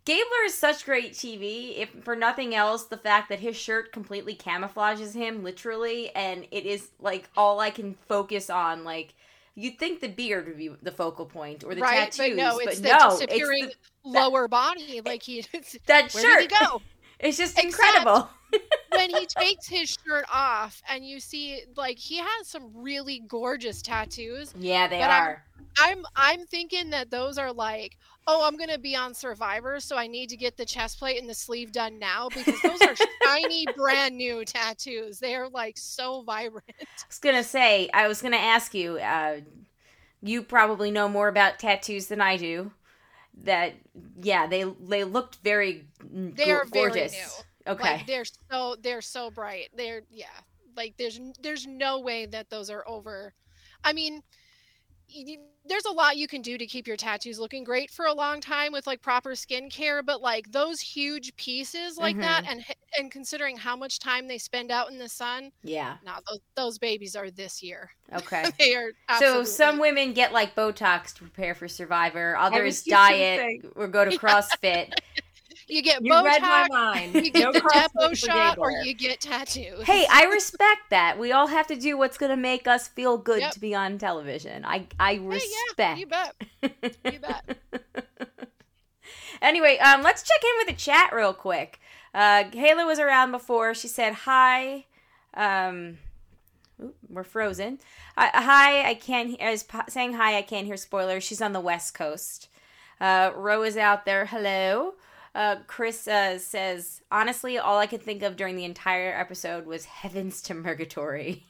[0.03, 1.77] Gabler is such great TV.
[1.77, 6.65] If for nothing else, the fact that his shirt completely camouflages him, literally, and it
[6.65, 8.83] is like all I can focus on.
[8.83, 9.13] Like
[9.55, 12.57] you'd think the beard would be the focal point or the right, tattoos, but no,
[12.57, 15.01] it's but the no, disappearing it's the, lower body.
[15.05, 15.41] Like he
[15.85, 16.49] that where shirt.
[16.49, 16.81] Did he go?
[17.21, 18.29] It's just Except incredible.
[18.89, 23.81] when he takes his shirt off and you see like he has some really gorgeous
[23.81, 24.53] tattoos.
[24.57, 25.43] Yeah, they are.
[25.77, 29.97] I'm, I'm I'm thinking that those are like oh, I'm gonna be on Survivor, so
[29.97, 32.95] I need to get the chest plate and the sleeve done now because those are
[33.23, 35.19] shiny, brand new tattoos.
[35.19, 36.65] They are like so vibrant.
[36.79, 38.97] I was gonna say, I was gonna ask you.
[38.97, 39.41] Uh,
[40.23, 42.71] you probably know more about tattoos than I do.
[43.43, 43.73] That
[44.21, 47.13] yeah, they they looked very they are gorgeous.
[47.13, 47.73] Very new.
[47.73, 49.69] Okay, like, they're so they're so bright.
[49.75, 50.25] They're yeah,
[50.75, 53.33] like there's there's no way that those are over.
[53.83, 54.21] I mean
[55.65, 58.41] there's a lot you can do to keep your tattoos looking great for a long
[58.41, 62.21] time with like proper skincare, but like those huge pieces like mm-hmm.
[62.21, 62.65] that, and
[62.97, 66.77] and considering how much time they spend out in the sun, yeah, no, those, those
[66.77, 67.91] babies are this year.
[68.13, 68.91] Okay, they are.
[69.19, 74.17] So some women get like Botox to prepare for Survivor, others diet or go to
[74.17, 74.93] CrossFit.
[75.71, 77.15] You get you Botox, read my mind.
[77.15, 77.61] You get no the
[77.95, 79.83] Depo shot, or you get tattoos.
[79.83, 81.17] Hey, I respect that.
[81.17, 83.53] We all have to do what's going to make us feel good yep.
[83.53, 84.65] to be on television.
[84.65, 85.45] I I respect.
[85.77, 86.97] Hey, yeah, you bet.
[87.05, 87.57] You bet.
[89.41, 91.79] anyway, um, let's check in with the chat real quick.
[92.13, 93.73] Uh, Kayla was around before.
[93.73, 94.87] She said hi.
[95.35, 95.99] Um,
[96.83, 97.79] ooh, we're frozen.
[98.17, 99.41] Uh, hi, I can't.
[99.41, 100.37] I was saying hi.
[100.37, 101.23] I can't hear spoilers.
[101.23, 102.49] She's on the west coast.
[102.99, 104.25] Uh, Ro is out there.
[104.25, 104.95] Hello.
[105.33, 109.85] Uh, Chris uh, says, honestly, all I could think of during the entire episode was
[109.85, 111.45] heavens to Murgatory.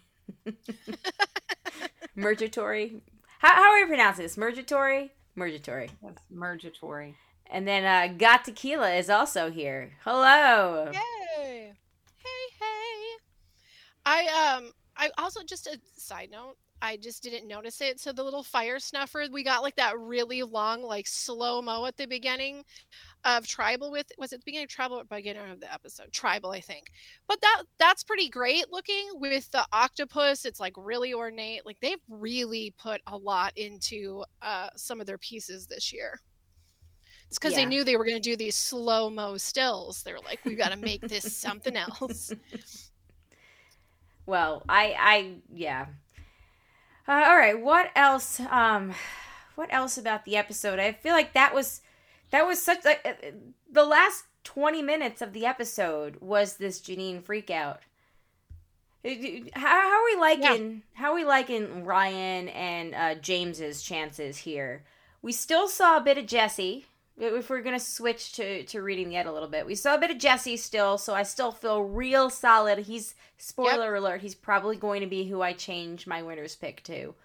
[2.15, 3.01] Murgatory?
[3.39, 4.37] How, how are you pronouncing this?
[4.37, 5.11] Murgatory?
[5.35, 5.89] Murgatory.
[6.03, 7.15] That's Murgatory.
[7.49, 9.91] And then uh, Got Tequila is also here.
[10.03, 10.91] Hello.
[10.93, 11.73] Hey.
[12.17, 13.17] Hey, hey.
[14.05, 17.99] I, um, I also, just a side note, I just didn't notice it.
[17.99, 21.97] So the little fire snuffer, we got like that really long, like slow mo at
[21.97, 22.63] the beginning
[23.23, 26.11] of tribal with was it the beginning of tribal or beginning of the episode?
[26.11, 26.91] Tribal i think.
[27.27, 30.45] But that that's pretty great looking with the octopus.
[30.45, 31.65] It's like really ornate.
[31.65, 36.19] Like they've really put a lot into uh some of their pieces this year.
[37.27, 37.59] It's because yeah.
[37.59, 40.03] they knew they were going to do these slow mo stills.
[40.03, 42.33] They were like we got to make this something else.
[44.27, 45.87] Well i i yeah.
[47.07, 47.59] Uh, all right.
[47.59, 48.93] What else um
[49.55, 50.79] what else about the episode?
[50.79, 51.81] I feel like that was
[52.31, 53.31] that was such like uh,
[53.71, 57.77] the last 20 minutes of the episode was this Janine freakout.
[59.03, 61.01] How, how are we liking yeah.
[61.01, 64.83] how are we liking Ryan and uh, James's chances here?
[65.21, 66.85] We still saw a bit of Jesse.
[67.17, 69.99] If we're gonna switch to to reading the end a little bit, we saw a
[69.99, 72.79] bit of Jesse still, so I still feel real solid.
[72.79, 74.01] He's spoiler yep.
[74.01, 74.21] alert.
[74.21, 77.15] He's probably going to be who I change my winner's pick to.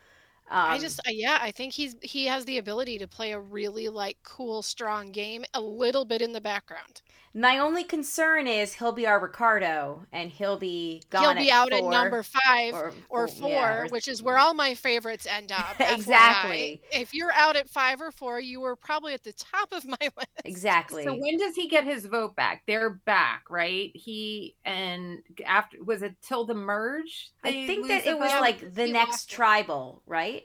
[0.49, 3.41] Um, I just uh, yeah, I think he's he has the ability to play a
[3.41, 7.03] really like cool, strong game a little bit in the background.
[7.37, 11.37] My only concern is he'll be our Ricardo, and he'll be gone.
[11.37, 14.55] He'll be out four, at number five or, or four, yeah, which is where all
[14.55, 15.79] my favorites end up.
[15.79, 16.81] exactly.
[16.91, 17.03] FYI.
[17.03, 19.99] If you're out at five or four, you were probably at the top of my
[20.01, 20.31] list.
[20.47, 21.05] Exactly.
[21.05, 22.63] So when does he get his vote back?
[22.67, 23.91] They're back, right?
[23.95, 27.33] He and after was it till the merge?
[27.45, 30.36] I think that it was like the next tribal, right?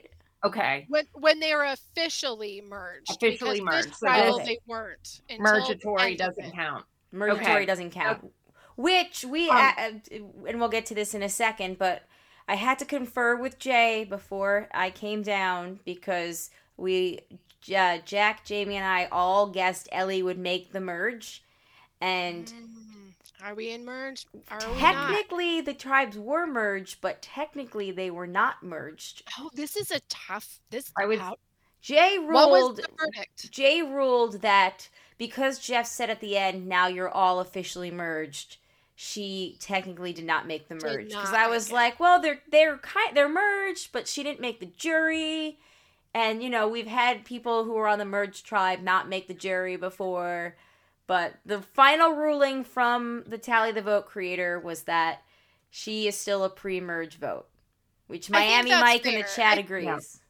[0.44, 0.86] Okay.
[0.88, 3.10] When when they're officially merged.
[3.10, 3.94] Officially merged.
[3.94, 5.20] So they weren't.
[5.38, 6.84] Mergatory doesn't count.
[7.12, 7.66] Mergatory okay.
[7.66, 8.18] doesn't count.
[8.18, 8.32] Okay.
[8.76, 9.90] Which we um, uh,
[10.48, 12.02] and we'll get to this in a second, but
[12.48, 17.20] I had to confer with Jay before I came down because we
[17.74, 21.44] uh, Jack, Jamie, and I all guessed Ellie would make the merge,
[22.00, 22.46] and.
[22.46, 22.91] Mm
[23.44, 24.28] are we in merged?
[24.50, 29.22] Are technically, the tribes were merged, but technically they were not merged.
[29.38, 30.60] Oh, this is a tough.
[30.70, 31.20] This I would.
[31.80, 32.80] Jay ruled.
[33.50, 38.58] Jay ruled that because Jeff said at the end, "Now you're all officially merged."
[38.94, 43.16] She technically did not make the merge because I was like, "Well, they're they're kind
[43.16, 45.58] they're merged, but she didn't make the jury."
[46.14, 49.34] And you know, we've had people who were on the merged tribe not make the
[49.34, 50.56] jury before.
[51.06, 55.22] But the final ruling from the Tally the Vote creator was that
[55.70, 57.46] she is still a pre merge vote,
[58.06, 59.12] which Miami Mike fair.
[59.12, 60.20] in the chat agrees.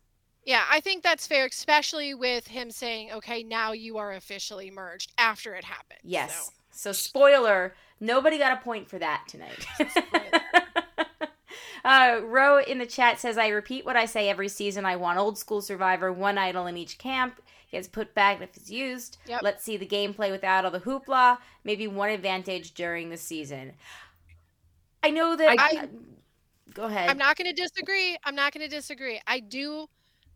[0.45, 0.55] Yeah.
[0.57, 5.13] yeah, I think that's fair, especially with him saying, okay, now you are officially merged
[5.19, 6.01] after it happened.
[6.03, 6.51] Yes.
[6.71, 9.67] So, so spoiler, nobody got a point for that tonight.
[11.85, 14.85] Uh, Ro in the chat says, I repeat what I say every season.
[14.85, 17.41] I want old school Survivor, one idol in each camp
[17.73, 19.17] gets put back if it's used.
[19.27, 19.41] Yep.
[19.43, 21.39] Let's see the gameplay without all the hoopla.
[21.65, 23.73] Maybe one advantage during the season.
[25.03, 25.49] I know that.
[25.49, 25.89] I, I
[26.75, 27.09] go ahead.
[27.11, 28.17] I'm not going to disagree.
[28.25, 29.21] I'm not going to disagree.
[29.27, 29.89] I do,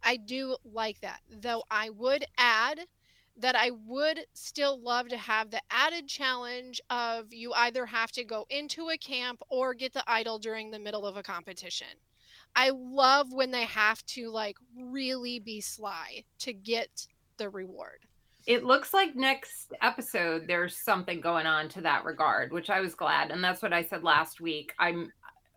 [0.02, 1.20] I do like that.
[1.30, 2.80] Though I would add
[3.38, 8.24] that I would still love to have the added challenge of you either have to
[8.24, 11.88] go into a camp or get the idol during the middle of a competition.
[12.54, 18.00] I love when they have to like really be sly to get the reward.
[18.46, 22.94] It looks like next episode there's something going on to that regard, which I was
[22.94, 23.30] glad.
[23.30, 24.72] And that's what I said last week.
[24.78, 25.12] I'm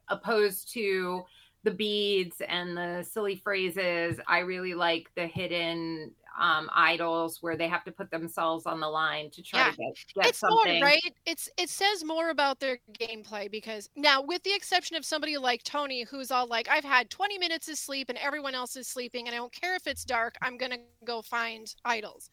[0.09, 1.23] opposed to
[1.63, 4.19] the beads and the silly phrases.
[4.27, 8.87] I really like the hidden um, idols where they have to put themselves on the
[8.87, 9.71] line to try Yeah.
[9.71, 10.79] to get, get it's something.
[10.79, 11.13] more right?
[11.25, 15.61] It's it says more about their gameplay because now with the exception of somebody like
[15.63, 19.27] tony who's all like i've had 20 minutes of sleep and everyone else is sleeping
[19.27, 22.29] and i don't care if it's dark i'm gonna go find idols.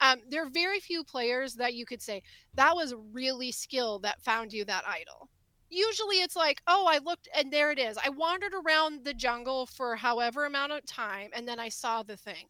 [0.00, 2.22] Um, there are very few players that you could say
[2.54, 5.28] that was really skill that found you that idol.
[5.70, 7.98] Usually it's like oh i looked and there it is.
[8.04, 12.16] I wandered around the jungle for however amount of time and then i saw the
[12.16, 12.46] thing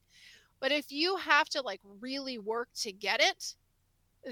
[0.62, 3.56] but if you have to like really work to get it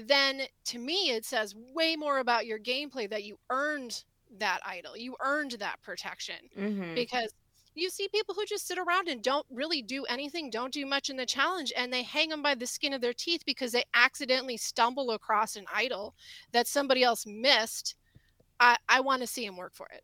[0.07, 4.03] then to me it says way more about your gameplay that you earned
[4.39, 6.37] that idol you earned that protection.
[6.57, 6.95] Mm-hmm.
[6.95, 7.33] because
[7.73, 11.09] you see people who just sit around and don't really do anything don't do much
[11.09, 13.83] in the challenge and they hang them by the skin of their teeth because they
[13.93, 16.15] accidentally stumble across an idol
[16.51, 17.95] that somebody else missed.
[18.59, 20.03] I, I want to see him work for it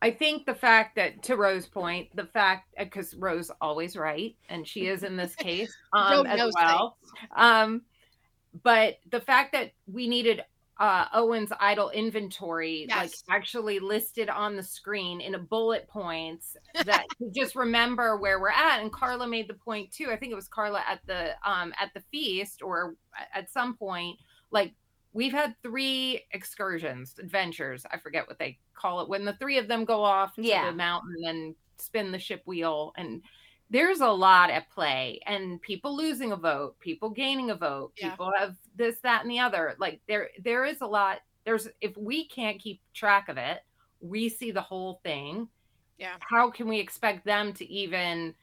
[0.00, 4.66] I think the fact that, to Rose's point, the fact because Rose always right, and
[4.66, 6.96] she is in this case um, as well.
[7.34, 7.82] Um,
[8.62, 10.42] but the fact that we needed
[10.78, 17.04] uh, Owen's idol inventory, like actually listed on the screen in a bullet points, that
[17.18, 18.80] to just remember where we're at.
[18.80, 20.10] And Karla made the point too.
[20.12, 22.94] I think it was Karla at the um, at the feast or
[23.34, 24.18] at some point,
[24.52, 24.72] like
[25.18, 27.84] we've had three excursions, adventures.
[27.90, 30.70] I forget what they call it when the three of them go off to Yeah.
[30.70, 33.22] the mountain and spin the ship wheel and
[33.68, 38.10] there's a lot at play and people losing a vote people gaining a vote Yeah.
[38.10, 41.96] people have this that and the other like there there is a lot there's if
[41.96, 43.58] we can't keep track of it
[44.00, 45.48] we see the whole thing
[45.98, 46.16] Yeah.
[46.20, 48.34] how can we expect them to even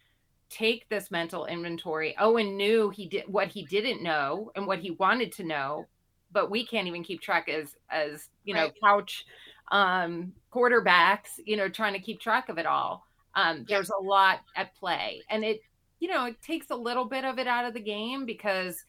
[0.50, 4.92] take this mental inventory owen knew he did what he didn't know and what he
[4.92, 5.88] wanted to know
[6.36, 8.74] but we can't even keep track as as you know Right.
[8.84, 9.26] couch
[9.72, 13.08] um quarterbacks you know trying to keep track of it all.
[13.34, 15.24] Um there's a lot at play.
[15.32, 15.62] And it
[16.00, 18.84] you know it takes a little bit of it out of the game because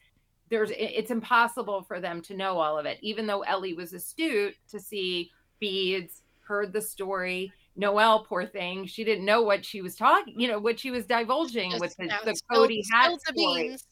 [0.49, 2.99] there's it's impossible for them to know all of it.
[3.01, 9.03] Even though ellie was astute to see beads heard the story noelle poor thing she
[9.03, 12.07] didn't know what she was talking you know what she was divulging Just, with the,
[12.25, 13.35] the cody hat story.
[13.69, 13.83] beans.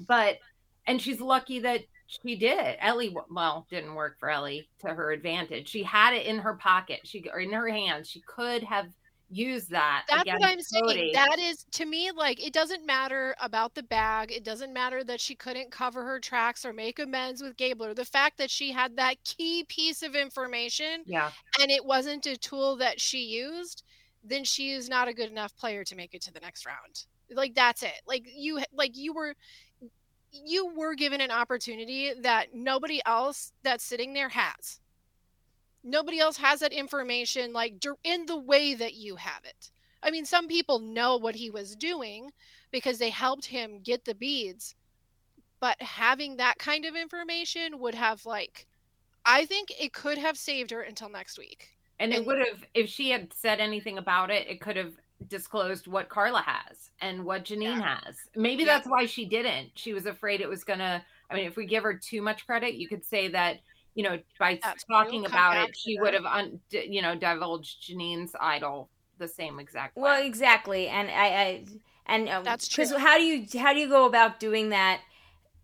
[0.00, 0.36] but
[0.86, 5.68] and she's lucky that she did ellie well didn't work for ellie to her advantage
[5.68, 8.86] she had it in her pocket she or in her hands she could have
[9.30, 11.12] used that That's what I'm saying.
[11.14, 14.30] That is to me like it doesn't matter about the bag.
[14.30, 17.94] It doesn't matter that she couldn't cover her tracks or make amends with Gabler.
[17.94, 22.36] The fact that she had that key piece of information yeah and it wasn't a
[22.36, 23.82] tool that she used,
[24.22, 27.04] then she is not a good enough player to make it to the next round.
[27.30, 28.02] Like that's it.
[28.06, 29.34] Like you like you were
[30.44, 34.80] you were given an opportunity that nobody else that's sitting there has.
[35.82, 39.70] Nobody else has that information like in the way that you have it.
[40.02, 42.30] I mean, some people know what he was doing
[42.70, 44.74] because they helped him get the beads,
[45.60, 48.66] but having that kind of information would have like
[49.26, 51.70] I think it could have saved her until next week.
[51.98, 54.94] and it would have if she had said anything about it it could have
[55.28, 58.74] disclosed what karla has and what jeanine has maybe Yeah.
[58.74, 61.82] that's why she didn't she was afraid it was gonna i mean if we give
[61.82, 63.58] her too much credit you could say that
[63.94, 67.82] you know by That's talking about it she would have un, d- you know divulged
[67.88, 71.64] jeanine's idol the same exact way Well, exactly, and I, I
[72.06, 72.98] and um, That's 'cause true.
[72.98, 75.00] how do you how do you go about doing that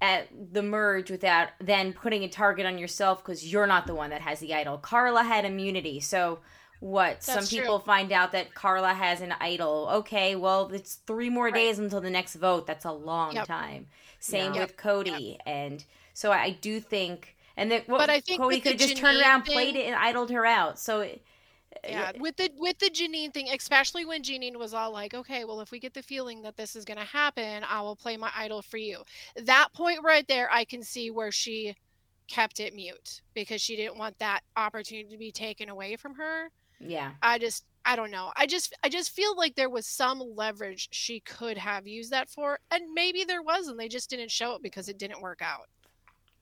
[0.01, 4.11] at the merge without then putting a target on yourself because you're not the one
[4.11, 4.79] that has the idol?
[4.79, 6.41] Karla had immunity, so
[6.81, 7.23] what?
[7.23, 7.61] Some That's true.
[7.61, 9.89] people find out that Karla has an idol.
[9.93, 11.55] Okay, well, it's three more Right.
[11.55, 12.67] days until the next vote.
[12.67, 13.47] That's a long Yep.
[13.47, 13.89] time.
[14.19, 14.63] Same Yeah.
[14.63, 17.37] with Cody, and so I do think.
[17.57, 19.87] And then, well, But I think Cody could just turned Jeanine around, thing- played it,
[19.87, 20.79] and idled her out.
[20.79, 21.23] So, it,
[21.85, 25.61] Yeah, with the with the Jeanine thing, especially when Jeanine was all like, "Okay, well,
[25.61, 28.31] if we get the feeling that this is going to happen, I will play my
[28.35, 29.05] idol for you."
[29.37, 31.77] That point right there, I can see where she
[32.27, 36.51] kept it mute because she didn't want that opportunity to be taken away from her.
[36.81, 37.13] Yeah.
[37.23, 38.33] I just I don't know.
[38.37, 42.29] I just I just feel like there was some leverage she could have used that
[42.29, 45.41] for, and maybe there was, and they just didn't show it because it didn't work
[45.43, 45.69] out.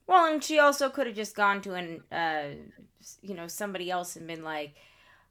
[0.07, 2.55] Well, and she also could have just gone to an, uh,
[3.21, 4.75] you know, somebody else and been like,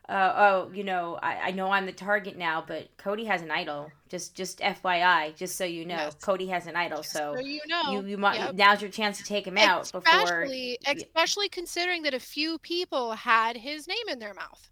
[0.08, 3.50] uh, "Oh, you know, I, I know I'm the target now, but Cody has an
[3.52, 3.92] idol.
[4.08, 6.16] Just, just FYI, just so you know, Yes.
[6.22, 7.04] Cody has an idol.
[7.04, 8.56] So, So you know, you, you might Yep.
[8.56, 13.14] now's your chance to take him out before." especially especially considering that a few people
[13.14, 14.70] had his name in their mouth.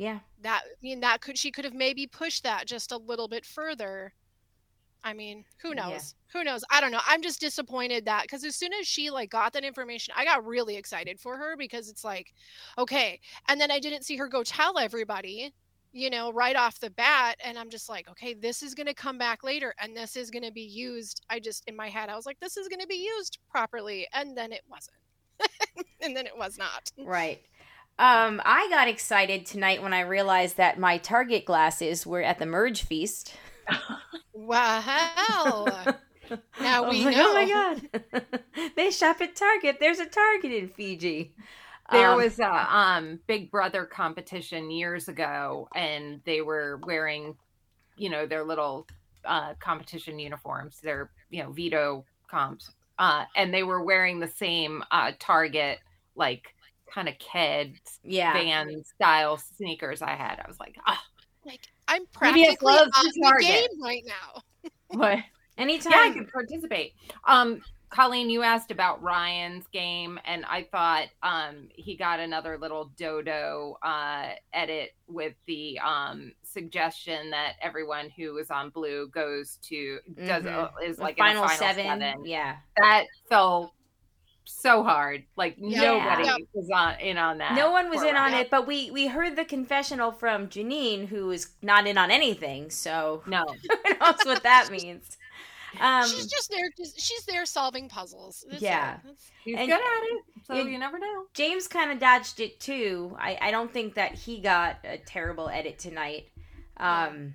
[0.00, 3.28] Yeah, That I mean that could she could have maybe pushed that just a little
[3.28, 4.14] bit further.
[5.04, 5.90] I mean, who Yeah.
[5.90, 6.14] knows?
[6.32, 6.64] Who knows?
[6.70, 7.00] I don't know.
[7.06, 10.46] I'm just disappointed that because as soon as she like got that information, I got
[10.46, 12.32] really excited for her because it's like,
[12.78, 13.20] okay.
[13.48, 15.52] And then I didn't see her go tell everybody.
[15.92, 17.36] you know, right off the bat.
[17.44, 20.30] And I'm just like, okay, this is going to come back later and this is
[20.30, 21.22] going to be used.
[21.30, 24.06] I just, in my head, I was like, this is going to be used properly.
[24.14, 24.96] And then it wasn't.
[26.00, 26.92] and then it was not.
[26.96, 27.42] Right.
[28.00, 32.46] Um, I got excited tonight when I realized that my Target glasses were at the
[32.46, 33.34] Merge Feast.
[34.32, 35.66] Wow.
[36.60, 37.30] now we like, know.
[37.30, 37.46] Oh my
[38.12, 38.24] god.
[38.76, 39.76] they shop at Target.
[39.80, 41.34] There's a Target in Fiji.
[41.90, 47.36] There Um, was a um, Big Brother competition years ago, and they were wearing,
[47.96, 48.86] you know, their little
[49.26, 50.80] uh, competition uniforms.
[50.80, 55.80] Their, you know, veto comps, uh, and they were wearing the same uh, Target
[56.14, 56.54] like
[56.92, 58.32] kind of kids yeah.
[58.32, 60.40] band style sneakers I had.
[60.44, 61.02] I was like, ah,
[61.44, 63.48] Like, I'm Maybe practically it's loves on the the Target.
[63.48, 64.42] game right now.
[64.88, 65.18] what?
[65.58, 65.92] Anytime.
[65.92, 66.94] Yeah, I could participate.
[67.24, 67.60] Um,
[67.90, 73.76] Colleen, you asked about Ryan's game, and I thought um, he got another little dodo
[73.82, 80.44] uh, edit with the um, suggestion that everyone who is on blue goes to does
[80.44, 80.54] Mhm.
[80.54, 81.84] uh, is The like in a final, final seven.
[82.00, 82.24] seven.
[82.24, 82.56] Yeah.
[82.76, 83.74] That fell
[84.50, 85.24] so hard.
[85.36, 85.80] Like Yeah.
[85.82, 86.36] nobody Yeah.
[86.52, 87.54] was on in on that.
[87.54, 88.34] No one was in on Ryan.
[88.46, 92.70] it, but we we heard the confessional from Jeanine, who is not in on anything.
[92.70, 93.44] So No,
[93.86, 95.16] who knows what that means?
[95.80, 96.68] Um, she's just there.
[96.76, 98.44] Just, she's there solving puzzles.
[98.50, 98.96] That's Yeah.
[99.06, 99.16] it.
[99.44, 101.26] He's good at it, so and- you never know.
[101.32, 103.16] James kind of dodged it too.
[103.18, 106.26] I, I don't think that he got a terrible edit tonight.
[106.76, 107.34] Um,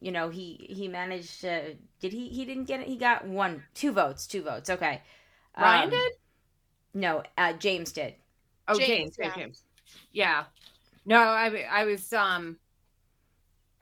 [0.00, 1.76] you know, he he managed to.
[2.00, 2.28] Did he?
[2.28, 2.86] He didn't get it.
[2.88, 4.68] He got one, two votes, two votes.
[4.68, 5.00] Okay.
[5.56, 6.12] Ryan Um, did.
[6.94, 8.14] No, uh, James did.
[8.68, 9.24] Oh, James, James, yeah.
[9.24, 9.62] James, James.
[10.12, 10.44] Yeah.
[11.04, 12.56] No, I I was um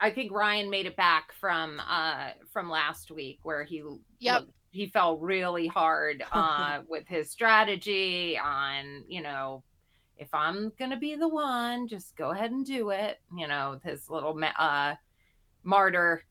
[0.01, 3.83] I think Ryan made it back from uh from last week where he
[4.19, 4.41] Yep.
[4.41, 9.63] looked- he fell really hard uh with his strategy on, you know,
[10.17, 13.79] if I'm going to be the one, just go ahead and do it, you know,
[13.85, 14.95] his little uh
[15.63, 16.25] martyr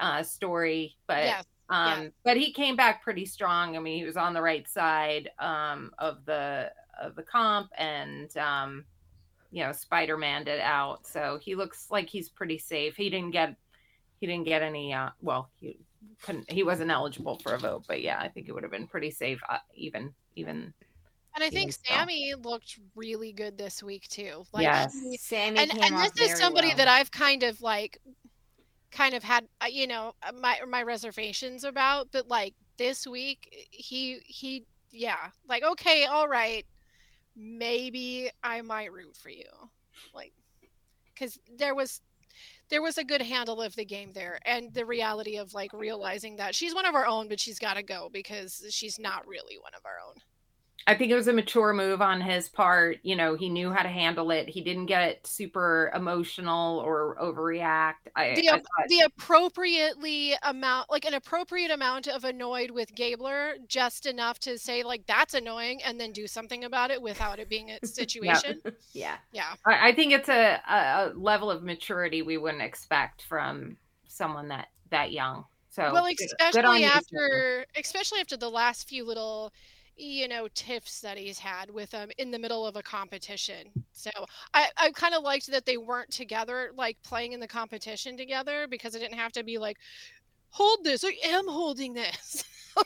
[0.00, 1.44] uh story, but yes.
[1.68, 2.08] Um, Yeah.
[2.24, 3.76] but he came back pretty strong.
[3.76, 8.34] I mean, he was on the right side um, of the of the comp, and
[8.36, 8.84] um,
[9.50, 12.96] you know, Spider Man it out, so he looks like he's pretty safe.
[12.96, 13.56] He didn't get
[14.20, 14.92] he didn't get any.
[14.92, 15.78] Uh, well, he
[16.22, 16.50] couldn't.
[16.50, 19.10] He wasn't eligible for a vote, but yeah, I think it would have been pretty
[19.10, 20.72] safe, uh, even even.
[21.36, 21.94] And I think Even so.
[21.96, 24.44] Sami looked really good this week too.
[24.52, 24.94] Like Yes.
[24.94, 26.76] he- Sami and came and this is somebody well.
[26.76, 28.00] that I've kind of like
[28.94, 33.68] kind of had uh, you know uh, my my reservations about but like this week
[33.70, 36.64] he he yeah like okay all right
[37.36, 39.44] maybe I might root for you.
[40.14, 40.32] Like
[41.18, 42.00] cuz there was
[42.70, 46.36] there was a good handle of the game there and the reality of like realizing
[46.36, 49.58] that she's one of our own but she's got to go because she's not really
[49.58, 50.14] one of our own
[50.86, 52.98] I think it was a mature move on his part.
[53.02, 54.48] You know, he knew how to handle it.
[54.48, 57.94] He didn't get super emotional or overreact.
[58.14, 63.54] I, the, I thought- the appropriately amount like an appropriate amount of annoyed with Gabler
[63.66, 67.48] just enough to say like that's annoying and then do something about it without it
[67.48, 68.60] being a situation
[68.92, 69.16] yeah.
[69.32, 73.76] yeah I, I think it's a, a, level of maturity we wouldn't expect from
[74.06, 75.44] someone that that young.
[75.70, 79.52] So well good- good on especially after especially after the last few little
[79.96, 84.10] you know tiffs that he's had with them in the middle of a competition so
[84.52, 88.66] i i kind of liked that they weren't together like playing in the competition together
[88.68, 89.76] because it didn't have to be like
[90.50, 92.44] hold this i am holding this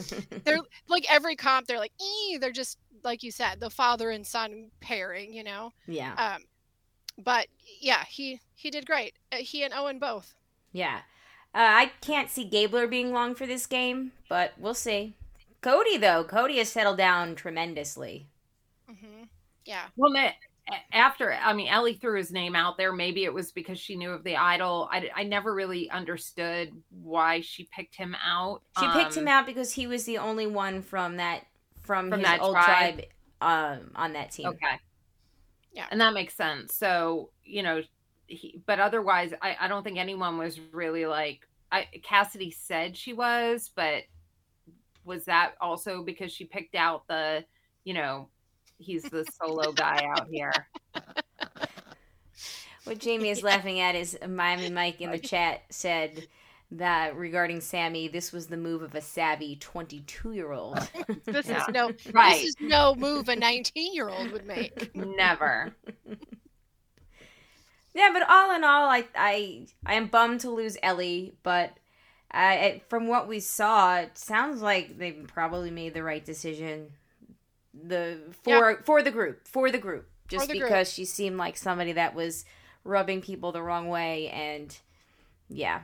[0.44, 4.26] they're like every comp they're like ee, they're just like you said the father and
[4.26, 6.14] son pairing you know yeah.
[6.14, 6.42] um
[7.24, 7.48] but
[7.80, 10.34] yeah he he did great uh, he and owen both
[10.72, 11.00] Yeah.
[11.54, 15.14] Uh, I can't see Gabler being long for this game, but we'll see.
[15.60, 18.28] Cody, though, Cody has settled down tremendously.
[18.88, 19.28] hmm
[19.64, 20.30] yeah Well, ma-
[20.92, 22.92] after I mean, Ellie threw his name out there.
[22.92, 24.88] Maybe it was because she knew of the idol.
[24.92, 28.62] I, I never really understood why she picked him out.
[28.72, 31.46] She picked Um, him out because he was the only one from that
[31.82, 32.62] from, From his that old tribe.
[32.62, 33.04] tribe,
[33.40, 34.60] um, on that team.
[34.62, 34.78] Okay.
[35.72, 35.88] Yeah.
[35.90, 36.74] And that makes sense.
[36.74, 37.82] So, you know,
[38.26, 41.40] he, but otherwise, I, I don't think anyone was really like,
[41.72, 44.04] I, Cassidy said she was, but
[45.08, 47.44] was that also because she picked out the,
[47.84, 48.28] you know,
[48.78, 50.52] he's the solo guy out here?
[52.84, 56.26] What Jamie is laughing at is Miami Mike in the chat said
[56.70, 60.78] that regarding Sami, this was the move of a savvy 22 year old.
[61.24, 61.62] this Yeah.
[61.62, 62.34] is no Right.
[62.34, 65.74] this is no move a 19 year old would make Never.
[67.94, 71.72] Yeah, but all in all, I I I am bummed to lose Ellie, but
[72.30, 76.92] I, I- from what we saw, it sounds like they probably made the right decision.
[77.74, 80.68] The for for the group for the group, just the group.
[80.68, 82.44] because she seemed like somebody that was
[82.84, 84.76] rubbing people the wrong way and
[85.48, 85.82] yeah.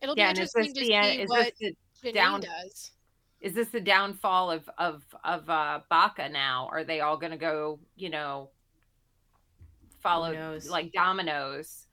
[0.00, 1.06] It'll be Yeah, and interesting to the end?
[1.16, 1.72] see Is what this
[2.04, 2.90] Jeanine down- does.
[3.40, 6.68] is this the downfall of of of uh Baka now?
[6.70, 8.50] Are they all going to go, you know,
[10.00, 10.68] follow knows?
[10.68, 11.86] like dominoes?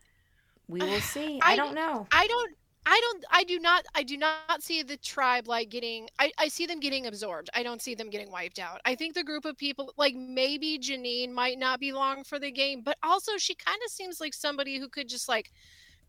[0.67, 1.39] We will see.
[1.43, 2.07] I, I- don't know.
[2.11, 2.51] I don't
[2.85, 6.47] I don't I do not I do not see the tribe like getting I, I
[6.49, 7.49] see them getting absorbed.
[7.53, 8.81] I don't see them getting wiped out.
[8.85, 12.51] I think the group of people like maybe Jeanine might not be long for the
[12.51, 15.51] game, but also she kind of seems like somebody who could just like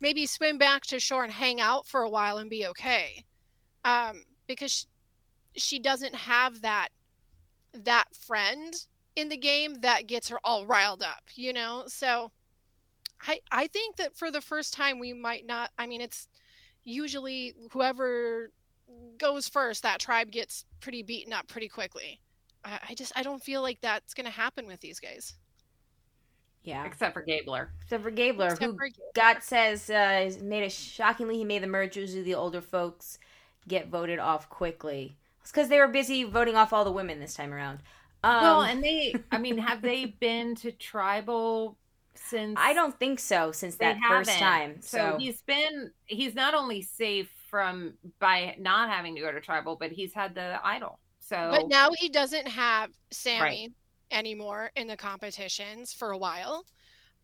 [0.01, 3.25] maybe swim back to shore and hang out for a while and be okay.
[3.85, 4.87] Um because she,
[5.61, 6.89] she doesn't have that
[7.73, 8.75] that friend
[9.17, 11.85] in the game that gets her all riled up, you know?
[11.87, 12.33] So
[13.23, 16.27] I I think that for the first time we might not I mean it's
[16.85, 18.51] usually whoever
[19.19, 22.21] goes first that tribe gets pretty beaten up pretty quickly.
[22.65, 25.35] I, I just I don't feel like that's going to happen with these guys.
[26.63, 26.85] Yeah.
[26.87, 27.71] Except for Gabler.
[27.83, 31.37] Except for Gabler, Except who for- God says uh, made it shockingly.
[31.37, 31.97] He made the merge.
[31.97, 33.19] Usually, the older folks
[33.69, 35.17] get voted off quickly.
[35.43, 37.81] It's because they were busy voting off all the women this time around.
[38.23, 41.77] Um, well, and they, I mean, have they been to tribal
[42.17, 42.59] since?
[42.59, 44.39] I don't think so since that first haven't.
[44.39, 44.83] time.
[44.83, 49.41] So, So, he's been, he's not only safe from by not having to go to
[49.41, 50.99] tribal, but he's had the idol.
[51.21, 53.71] So, But now he doesn't have Sami
[54.11, 56.67] anymore in the competitions for a while.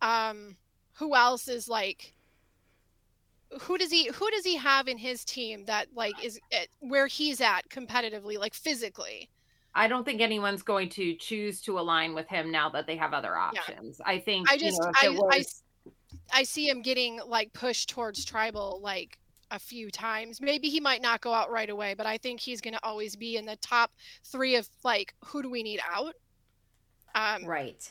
[0.03, 0.57] Um
[0.95, 2.15] who else is like
[3.63, 7.07] who does he who does he have in his team that like is at where
[7.07, 9.31] he's at competitively like physically?
[9.75, 13.13] I don't think anyone's going to choose to align with him now that they have
[13.13, 14.01] other options.
[14.05, 15.63] I think I you just know, I, was-
[16.35, 19.19] I I see him getting like pushed towards tribal like
[19.53, 20.41] a few times.
[20.41, 23.17] Maybe he might not go out right away, but I think he's going to always
[23.17, 23.91] be in the top
[24.25, 26.15] 3 of like who do we need out?
[27.15, 27.91] Um right.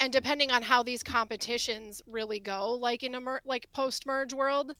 [0.00, 4.32] and depending on how these competitions really go like in a mer- like post merge
[4.32, 4.72] world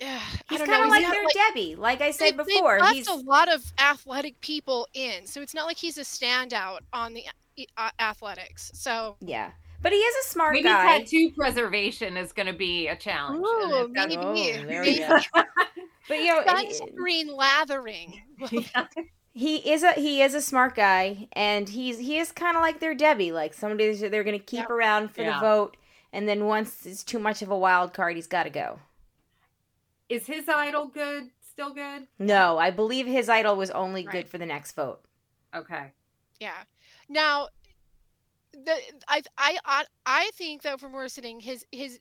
[0.00, 1.74] yeah, He's kind of like their like- Debbie.
[1.76, 5.54] Like I said they've before, left he's a lot of athletic people in, so it's
[5.54, 7.24] not like he's a standout on the
[7.76, 8.70] uh, athletics.
[8.74, 9.50] So yeah,
[9.82, 10.84] but he is a smart maybe guy.
[10.86, 13.44] Maybe tattoo preservation is going to be a challenge.
[13.44, 14.34] Ooh, maybe, Oh,
[14.66, 15.18] there we go.
[16.08, 18.22] But you know, he- sunscreen lathering.
[19.34, 22.80] he is a he is a smart guy, and he's he is kind of like
[22.80, 24.70] their Debbie, like somebody they're going to keep Yep.
[24.70, 25.34] around for Yeah.
[25.34, 25.76] the vote,
[26.12, 28.78] and then once it's too much of a wild card, he's got to go.
[30.08, 31.30] Is his idol good?
[31.40, 32.06] Still good?
[32.18, 34.12] No, I believe his idol was only Right.
[34.12, 35.00] good for the next vote.
[35.54, 35.92] Okay.
[36.40, 36.64] Yeah.
[37.08, 37.48] Now,
[38.52, 38.76] the
[39.08, 42.00] I I I, I think though from where we're sitting, his his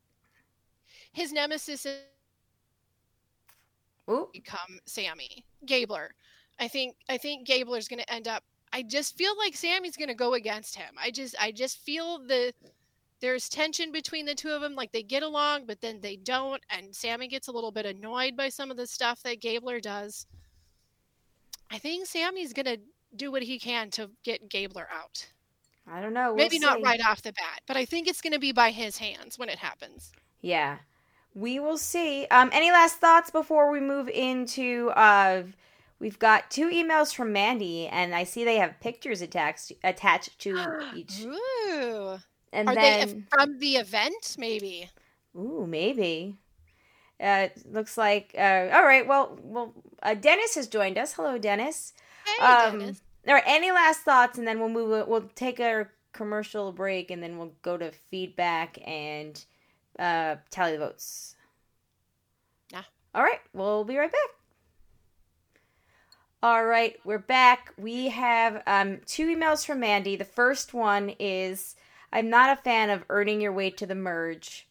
[1.12, 2.00] his nemesis is
[4.10, 6.14] Ooh, become Sami Gabler.
[6.60, 8.44] I think I think Gabler's going to end up.
[8.74, 10.96] I just feel like Sami's going to go against him.
[11.02, 12.54] I just I just feel the
[13.20, 14.76] there's tension between the two of them.
[14.76, 18.36] Like they get along, but then they don't, and Sami gets a little bit annoyed
[18.36, 20.26] by some of the stuff that Gabler does.
[21.72, 22.80] I think Sami's going to
[23.16, 25.28] do what he can to get Gabler out.
[25.90, 26.28] I don't know.
[26.30, 28.72] we'll Maybe not right off the bat, but I think it's going to be by
[28.72, 30.12] his hands when it happens.
[30.42, 30.78] Yeah,
[31.34, 32.26] we will see.
[32.28, 34.90] Um, any last thoughts before we move into?
[34.96, 35.44] Uh,
[36.00, 40.90] we've got two emails from Mandy, and I see they have pictures attached attached to
[40.96, 41.24] each.
[41.24, 42.20] Ooh.
[42.54, 44.36] And Are then, they from the event?
[44.38, 44.90] Maybe.
[45.36, 46.36] ooh, maybe.
[47.20, 48.34] Uh, looks like.
[48.38, 49.08] Uh, all right.
[49.08, 49.74] Well, well.
[50.02, 51.14] Uh, Dennis has joined us.
[51.14, 51.94] Hello, Dennis.
[52.26, 53.02] Hey, Um, Dennis.
[53.28, 53.44] All right.
[53.46, 55.08] Any last thoughts, and then we'll move.
[55.08, 59.44] We'll take our commercial break, and then we'll go to feedback and
[60.00, 61.36] uh, tally the votes.
[62.72, 62.84] Yeah.
[63.16, 63.40] All right.
[63.54, 64.30] We'll be right back.
[66.44, 67.74] All right, we're back.
[67.80, 70.16] We have um, two emails from Mandy.
[70.16, 71.76] The first one is
[72.12, 74.68] I'm not a fan of earning your way to the merge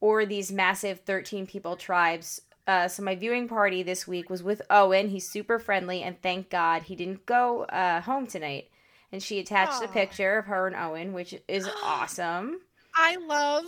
[0.00, 2.42] or these massive 13 people tribes.
[2.66, 5.08] Uh, so, my viewing party this week was with Owen.
[5.08, 8.68] He's super friendly, and thank God he didn't go uh, home tonight.
[9.10, 12.60] And she attached a picture of her and Owen, which is awesome.
[12.94, 13.64] I love.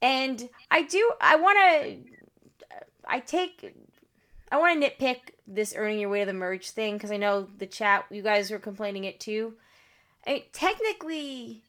[0.00, 1.96] And I do, I want to,
[3.06, 3.74] I take,
[4.50, 7.46] I want to nitpick this earning your way to the merge thing because I know
[7.58, 9.54] the chat, you guys were complaining it too.
[10.26, 11.62] I mean, technically,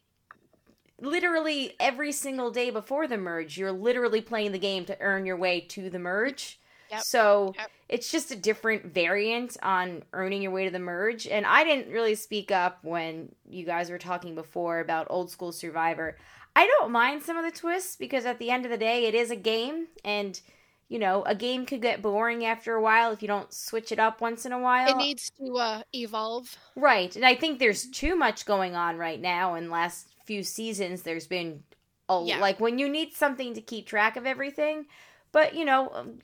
[1.06, 5.38] literally every single day before the merge, you're literally playing the game to earn your
[5.38, 6.60] way to the merge.
[6.91, 7.01] Yep.
[7.01, 7.72] So Yep.
[7.89, 11.28] it's just a different variant on earning your way to the merge.
[11.28, 15.51] And I didn't really speak up when you guys were talking before about old school
[15.51, 16.18] Survivor.
[16.56, 19.16] I don't mind some of the twists because at the end of the day, it
[19.16, 20.39] is a game, and
[20.88, 23.97] you know, a game could get boring after a while if you don't switch it
[23.97, 24.88] up once in a while.
[24.88, 26.56] It needs to uh, evolve.
[26.76, 27.16] Right.
[27.16, 29.56] And I think there's too much going on right now.
[29.56, 31.63] In last few seasons, there's been
[32.09, 32.39] a, Yeah.
[32.39, 34.86] like when you need something to keep track of everything.
[35.32, 36.19] But, you know, um,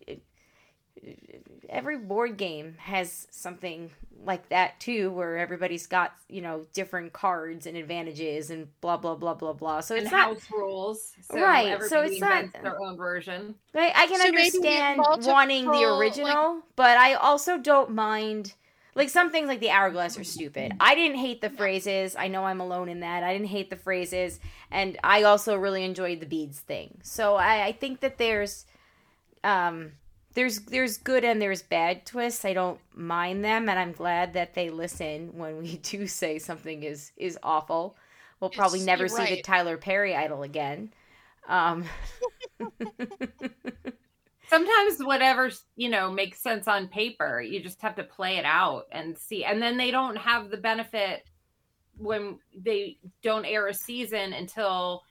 [1.69, 3.91] every board game has something
[4.25, 9.15] like that too, where everybody's got, you know, different cards and advantages and blah, blah,
[9.15, 9.79] blah, blah, blah.
[9.79, 10.27] So and it's not.
[10.33, 11.13] house rules.
[11.31, 13.55] So Right, so it's not- their own version.
[13.73, 18.53] I, I can So understand wanting the like- original, but I also don't mind.
[18.95, 20.73] Like some things like the hourglass are stupid.
[20.79, 22.15] I didn't hate the phrases.
[22.15, 23.23] I know I'm alone in that.
[23.23, 24.39] I didn't hate the phrases,
[24.71, 26.97] and I also really enjoyed the beads thing.
[27.03, 28.65] So I, I think that there's,
[29.43, 29.91] um,
[30.33, 32.43] there's there's good and there's bad twists.
[32.45, 36.83] I don't mind them, and I'm glad that they listen when we do say something
[36.83, 37.95] is is awful.
[38.39, 39.41] We'll probably It's- never see the.
[39.41, 40.91] Tyler Perry idol again.
[41.47, 41.85] Um,
[44.49, 48.85] Sometimes whatever you know makes sense on paper, you just have to play it out
[48.91, 49.43] and see.
[49.45, 51.23] And then they don't have the benefit
[51.97, 55.03] when they don't air a season until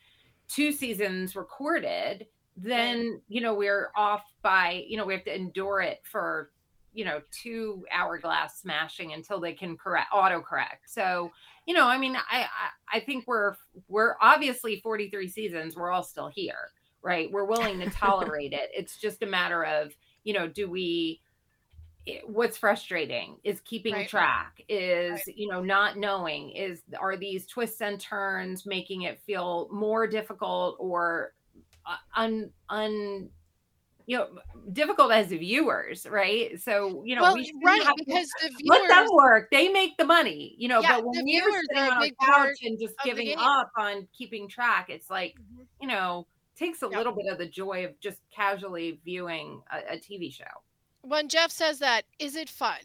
[0.49, 2.27] two seasons recorded.
[2.57, 6.51] Then you know we're off by you know we have to endure it for
[6.93, 10.87] you know two hourglass smashing until they can correct autocorrect.
[10.87, 11.31] So
[11.65, 13.55] you know I mean I I, I think we're
[13.87, 15.77] we're obviously 43 seasons.
[15.77, 16.73] We're all still here
[17.03, 19.95] right we're willing to tolerate it it's just a matter of
[20.25, 21.21] you know do we
[22.27, 24.09] what's frustrating is keeping Right.
[24.09, 29.69] track is you know not knowing is are these twists and turns making it feel
[29.71, 31.35] more difficult or
[31.85, 33.29] uh, un un
[34.07, 34.27] you know
[34.73, 38.89] difficult as viewers right so you know well, we right, have to- because the let
[38.89, 39.51] them viewers, work.
[39.51, 40.81] They make the money, you know.
[40.81, 43.35] Yeah, but when we're sitting on a on our big part couch and just giving
[43.37, 45.67] up on keeping track, it's like Mhm.
[45.83, 46.27] you know
[46.59, 46.99] takes a Yeah.
[46.99, 50.45] little bit of the joy of just casually viewing a, a TV show.
[51.03, 52.81] when Jeff says that, is it fun?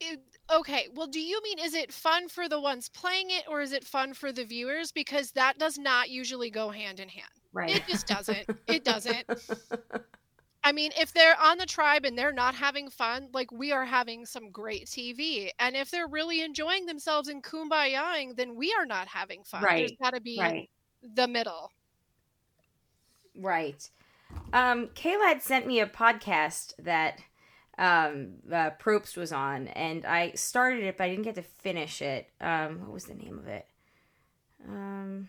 [0.00, 0.20] It,
[0.50, 3.72] okay, well, do you mean is it fun for the ones playing it or is
[3.72, 4.90] it fun for the viewers?
[4.92, 7.28] Because that does not usually go hand in hand.
[7.52, 7.76] Right.
[7.76, 8.48] It just doesn't.
[8.66, 9.24] It doesn't.
[10.64, 13.84] I mean, if they're on the tribe and they're not having fun, like we are
[13.84, 15.50] having some great TV.
[15.58, 19.62] And if they're really enjoying themselves and kumbayaing, then we are not having fun.
[19.62, 19.78] Right.
[19.78, 20.68] There's got to be right.
[21.14, 21.72] the middle.
[23.38, 23.88] Right.
[24.52, 27.20] Um, Kayla had sent me a podcast that
[27.78, 32.02] um, uh, Probst was on, and I started it, but I didn't get to finish
[32.02, 32.28] it.
[32.40, 33.66] Um, what was the name of it?
[34.68, 35.28] Um,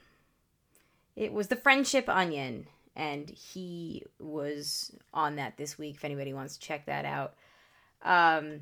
[1.15, 6.57] it was The Friendship Onion, and he was on that this week, if anybody wants
[6.57, 7.35] to check that out.
[8.03, 8.61] Um,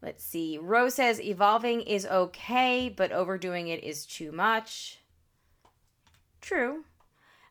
[0.00, 0.56] let's see.
[0.56, 5.00] Rose says, evolving is okay, but overdoing it is too much.
[6.40, 6.84] True.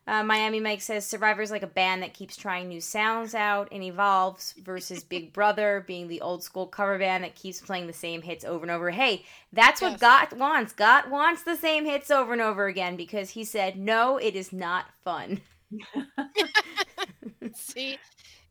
[0.06, 3.82] Uh, Miami Mike says Survivor's like a band that keeps trying new sounds out and
[3.82, 8.22] evolves versus Big Brother being the old school cover band that keeps playing the same
[8.22, 8.90] hits over and over.
[8.90, 10.72] Hey, that's what God wants.
[10.72, 14.52] God wants the same hits over and over again because he said, no, it is
[14.52, 15.40] not fun.
[17.54, 17.98] See?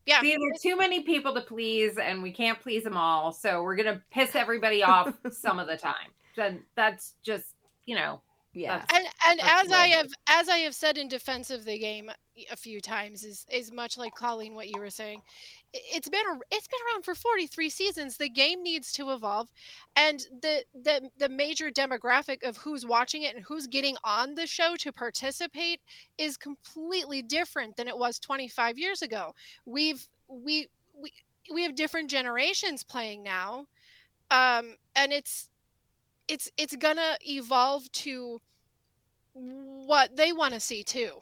[0.06, 0.20] Yeah.
[0.20, 3.32] See, there's too many people to please, and we can't please them all.
[3.32, 6.12] So we're gonna piss everybody off some of the time.
[6.36, 7.46] Then that's just
[7.86, 8.20] you know
[8.56, 8.82] Yeah.
[8.94, 12.10] And and as I have as I have said in defense of the game
[12.50, 15.20] a few times is is much like Colleen what you were saying.
[15.74, 18.16] It's been a, it's been around for 43 seasons.
[18.16, 19.48] The game needs to evolve,
[19.94, 24.46] and the the the major demographic of who's watching it and who's getting on the
[24.46, 25.82] show to participate
[26.16, 29.34] is completely different than it was 25 years ago.
[29.66, 31.12] We've we we
[31.52, 33.66] we have different generations playing now,
[34.30, 35.50] um, and it's
[36.28, 38.40] it's it's gonna evolve to
[39.34, 41.18] what they want to see too.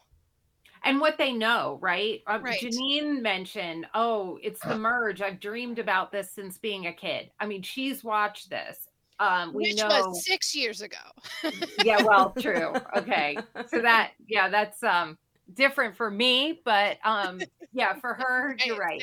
[0.84, 2.22] and what they know, right?
[2.26, 2.60] Um, Right.
[2.60, 5.22] Jeanine mentioned, oh, it's the merge.
[5.22, 7.30] I've dreamed about this since being a kid.
[7.40, 8.86] I mean, she's watched this.
[9.18, 10.98] Um, we which know, was six years ago.
[11.84, 12.74] yeah, well, true.
[12.96, 13.38] Okay,
[13.68, 15.16] so that, yeah, that's um
[15.54, 17.40] different for me, but um,
[17.72, 19.02] yeah, for her, you're right.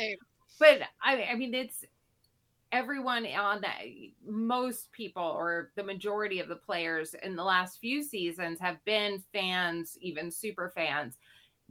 [0.59, 1.83] but I, I mean it's
[2.71, 3.81] everyone on that
[4.25, 9.23] most people or the majority of the players in the last few seasons have been
[9.33, 11.17] fans even super fans.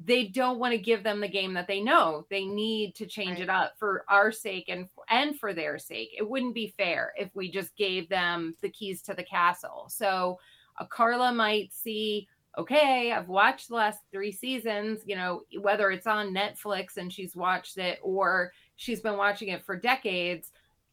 [0.03, 2.27] They don't want to give them the game that they know.
[2.31, 3.41] They need to change Right.
[3.41, 6.11] it up for our sake and and for their sake.
[6.17, 9.87] It wouldn't be fair if we just gave them the keys to the castle.
[9.91, 10.39] So
[10.79, 12.29] a karla might see
[12.59, 17.37] okay, I've watched the last three seasons, you know, whether it's on Netflix and she's
[17.37, 20.51] watched it or she's been watching it for decades,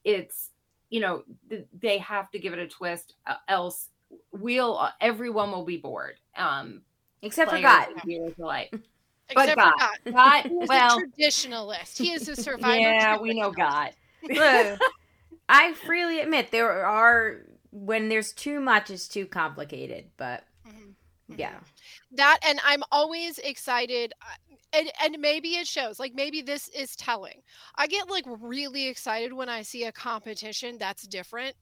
[0.08, 0.50] it's,
[0.90, 3.90] you know, th- they have to give it a twist, uh, else
[4.32, 6.16] we'll, uh, everyone will be bored.
[6.36, 6.82] Um,
[7.22, 7.90] Except for God.
[7.90, 8.74] and viewers alike.
[9.36, 9.74] But God.
[9.78, 10.14] God.
[10.14, 11.98] God, well, a traditionalist.
[11.98, 12.80] He is a survivor.
[12.80, 13.92] yeah, we know God.
[14.24, 14.80] Look,
[15.50, 17.42] I freely admit there are
[17.72, 20.06] when there's too much, it's too complicated.
[20.16, 20.94] But Mhm.
[21.36, 21.60] yeah,
[22.12, 24.26] that and i'm always excited uh,
[24.74, 27.42] and and maybe it shows like maybe this is telling.
[27.76, 31.56] I get like really excited when i see a competition that's different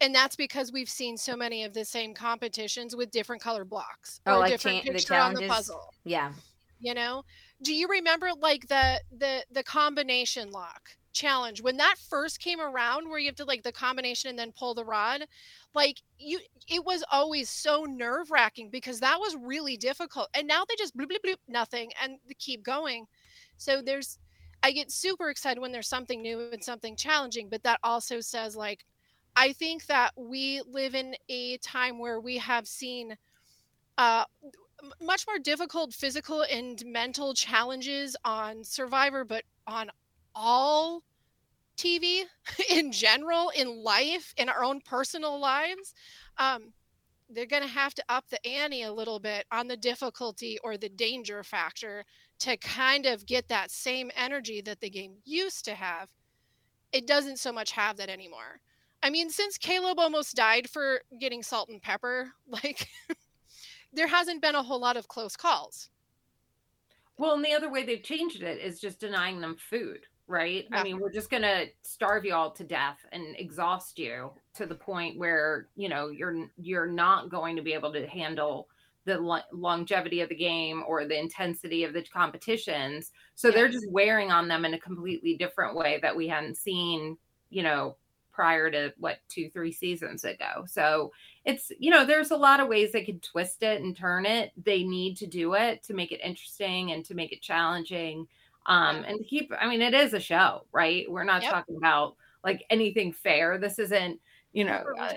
[0.00, 4.20] and that's because we've seen so many of the same competitions with different color blocks
[4.26, 6.32] Oh, or like different cha- the picture on the puzzle yeah.
[6.78, 7.22] you know?
[7.62, 13.08] Do you remember like the the the combination lock challenge when that first came around
[13.08, 15.24] where you have to like the combination and then pull the rod
[15.74, 16.38] like you
[16.68, 20.96] it was always so nerve wracking because that was really difficult and now they just
[20.96, 23.06] bloop bloop bloop nothing and they keep going.
[23.56, 24.18] So there's
[24.62, 28.54] i get super excited when there's something new and something challenging but that also says
[28.56, 28.84] like
[29.34, 33.16] i think that we live in a time where we have seen
[33.96, 34.24] uh
[35.00, 39.90] much more difficult physical and mental challenges on Survivor, but on
[40.34, 41.02] all
[41.76, 42.24] TV
[42.70, 45.94] in general, in life, in our own personal lives.
[46.38, 46.72] Um,
[47.32, 50.76] they're going to have to up the ante a little bit on the difficulty or
[50.76, 52.04] the danger factor
[52.40, 56.08] to kind of get that same energy that the game used to have.
[56.92, 58.60] It doesn't so much have that anymore.
[59.02, 62.88] I mean, since Caleb almost died for getting salt and pepper, like
[63.92, 65.88] there hasn't been a whole lot of close calls.
[67.16, 70.00] Well, and the other way they've changed it is just denying them food,
[70.30, 70.66] right?
[70.70, 70.80] Yeah.
[70.80, 74.64] I mean, we're just going to starve you all to death and exhaust you to
[74.64, 78.68] the point where, you know, you're you're not going to be able to handle
[79.04, 83.12] the lo- longevity of the game or the intensity of the competitions.
[83.34, 83.54] So Yeah.
[83.54, 87.18] they're just wearing on them in a completely different way that we hadn't seen,
[87.50, 87.96] you know,
[88.30, 90.64] prior to what two, three seasons ago.
[90.66, 91.12] So
[91.44, 94.52] it's you know there's a lot of ways they could twist it and turn it
[94.62, 98.26] they need to do it to make it interesting and to make it challenging
[98.66, 101.10] um and keep i mean it is a show right?
[101.10, 101.50] We're not Yep.
[101.52, 103.58] talking about like anything fair.
[103.58, 104.20] This isn't
[104.52, 105.12] you know uh,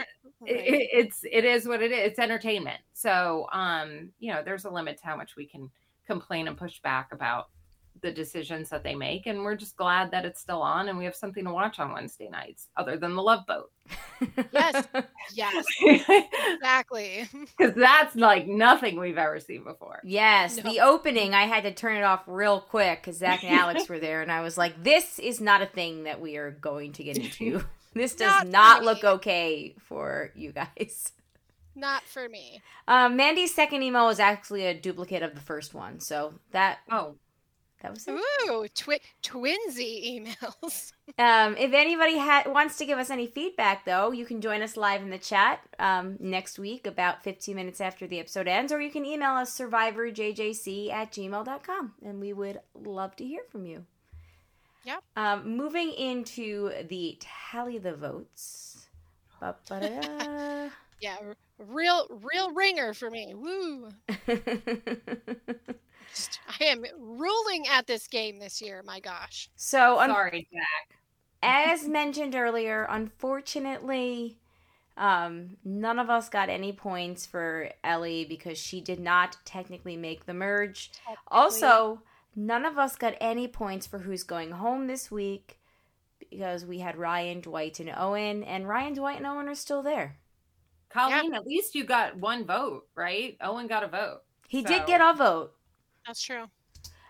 [0.45, 2.11] it, it- it's it is what it is.
[2.11, 2.79] It's entertainment.
[2.93, 5.69] So um you know there's a limit to how much we can
[6.07, 7.49] complain and push back about
[8.03, 11.05] the decisions that they make and we're just glad that it's still on and we
[11.05, 13.71] have something to watch on wednesday nights other than the love boat
[14.53, 14.87] Yes.
[15.33, 17.27] yes, exactly.
[17.57, 19.99] because that's like nothing we've ever seen before.
[20.03, 20.63] Yes, No.
[20.71, 23.99] the opening, I had to turn it off real quick because Zach and Alex were
[23.99, 27.03] there, and I was like, "This is not a thing that we are going to
[27.03, 27.63] get into.
[27.93, 31.11] This does Not not, look okay for you guys."
[31.75, 32.61] Not for me.
[32.87, 37.15] Um, Mandy's second email was actually a duplicate of the first one, so that Oh,
[37.83, 38.19] that was it.
[38.49, 40.91] Ooh, twi- twinsy emails.
[41.19, 44.77] Um, if anybody ha- wants to give us any feedback, though, you can join us
[44.77, 48.79] live in the chat um, next week, about 15 minutes after the episode ends, or
[48.81, 53.85] you can email us survivorjjc at gmail.com, and we would love to hear from you.
[54.85, 55.03] Yep.
[55.17, 58.87] Um, moving into the tally the votes.
[61.01, 61.17] Yeah,
[61.57, 63.33] real, real ringer for me.
[63.35, 63.89] Woo!
[66.15, 68.83] Just- I am ruling at this game this year.
[68.85, 69.49] My gosh.
[69.55, 70.97] so, un- sorry, Jack.
[71.41, 74.37] as mentioned earlier, unfortunately,
[74.95, 80.25] um, none of us got any points for Ellie because she did not technically make
[80.25, 80.91] the merge.
[81.27, 82.01] Also,
[82.35, 85.59] none of us got any points for who's going home this week
[86.19, 90.17] because we had Ryan, Dwight, and Owen, and Ryan, Dwight, and Owen are still there.
[90.89, 93.35] Colleen, at least you got one vote, right?
[93.41, 94.21] Owen got a vote.
[94.47, 95.55] He So- did get a vote.
[96.05, 96.43] That's true.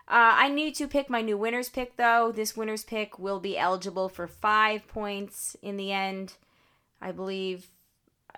[0.06, 2.30] Uh, I need to pick my new winner's pick, though.
[2.30, 6.34] This winner's pick will be eligible for five points in the end.
[7.00, 7.70] I believe.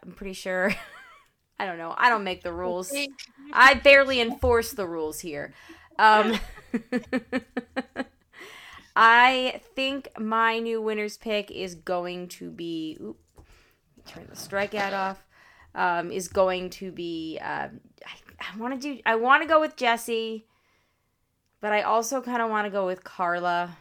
[0.03, 0.73] I'm pretty sure.
[1.59, 1.95] I don't know.
[1.97, 2.93] I don't make the rules.
[3.53, 5.55] I barely enforce the rules here.
[5.99, 6.39] Um,
[8.97, 12.99] I think my new winner's pick is going to be.
[13.01, 13.19] Oop,
[14.07, 15.25] turn the strikeout off.
[15.75, 17.39] Um, is going to be.
[17.43, 19.01] Um, I, I want to do.
[19.07, 20.47] I want to go with Jesse,
[21.61, 23.77] but I also kind of want to go with Karla.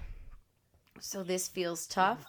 [0.99, 2.26] So this feels tough.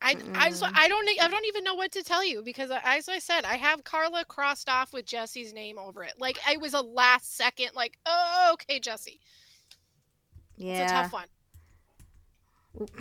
[0.00, 0.70] I, I, just- mm.
[0.74, 3.44] I don't I don't even know what to tell you because I- as I said,
[3.44, 6.14] I have Karla crossed off with Jesse's name over it.
[6.18, 9.18] Like I was a last second, like, oh, okay, Jesse.
[10.56, 10.82] Yeah.
[10.84, 11.26] It's a tough one.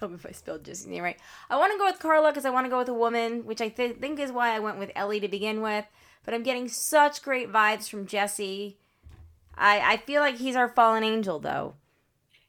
[0.00, 1.18] hope if I spelled Jesse's name right.
[1.50, 3.60] I want to go with Karla because I want to go with a woman, which
[3.60, 5.84] I th- think is why I went with Ellie to begin with.
[6.24, 8.76] But I'm getting such great vibes from Jesse.
[9.56, 11.74] I I feel like he's our fallen angel, though.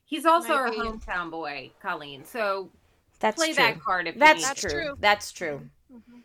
[0.04, 0.76] He's also Might our be.
[0.78, 2.24] hometown boy, Colleen.
[2.24, 2.70] So
[3.18, 3.64] That's play true.
[3.64, 4.70] that card if That's, you That's true.
[4.70, 4.96] true.
[5.00, 5.68] That's true.
[5.92, 6.20] Mhm.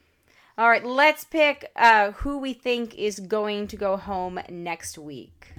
[0.58, 5.54] All right, let's pick uh, who we think is going to go home next week.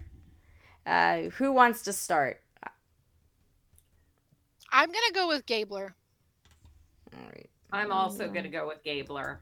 [0.84, 2.42] Uh, who wants to start?
[4.72, 5.94] I'm gonna go with Gabler.
[7.14, 7.50] All right.
[7.72, 9.40] I'm also going to go with Gabler.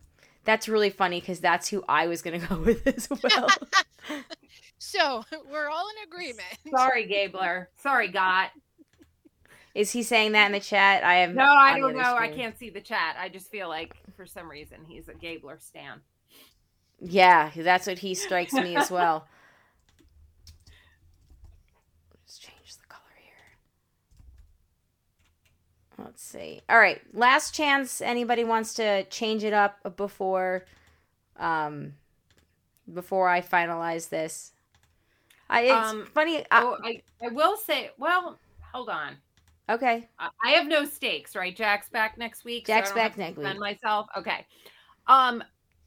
[0.48, 3.48] That's really funny because that's who I was gonna go with as well.
[4.80, 5.22] So
[5.52, 6.48] we're all in agreement.
[6.70, 7.68] Sorry, Gabler.
[7.82, 8.52] Sorry, Got.
[9.74, 11.04] Is he saying that in the chat?
[11.04, 12.16] I have No, I don't other know.
[12.16, 13.16] I can't see the chat.
[13.20, 16.00] I just feel like for some reason he's a Gabler stan.
[17.00, 19.28] Yeah, that's what he strikes me as well.
[22.14, 23.58] Let's change the color here.
[25.98, 26.60] Let's see.
[26.68, 28.00] All right, last chance.
[28.00, 30.64] Anybody wants to change it up before,
[31.36, 31.94] um,
[32.92, 34.52] before I finalize this?
[35.50, 36.44] I it's Um, funny.
[36.50, 38.38] I, Oh, I, I will say, well,
[38.72, 39.16] hold on.
[39.68, 41.54] okay, I have no stakes, right?
[41.54, 42.66] Jack's back next week.
[42.66, 43.58] Jack's don't back next week.
[43.58, 44.46] Myself, okay.
[45.08, 45.42] Um,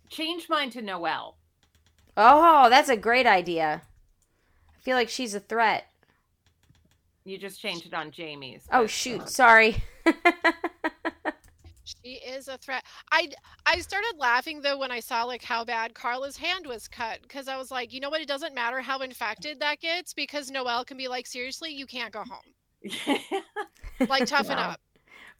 [0.10, 1.38] change mine to Noelle.
[2.18, 3.82] Oh, that's a great idea.
[4.70, 5.88] I feel like she's a threat.
[7.24, 8.64] You just changed it on Jamie's.
[8.72, 9.84] Oh shoot, uh, sorry.
[11.84, 12.84] She is a threat.
[13.12, 13.32] I
[13.66, 17.48] I started laughing though when I saw like how bad Karla's hand was cut because
[17.48, 18.22] I was like, you know what?
[18.22, 22.14] It doesn't matter how infected that gets because Noelle can be like, seriously, you can't
[22.14, 22.54] go home.
[24.08, 24.70] Like toughen Wow.
[24.72, 24.80] up.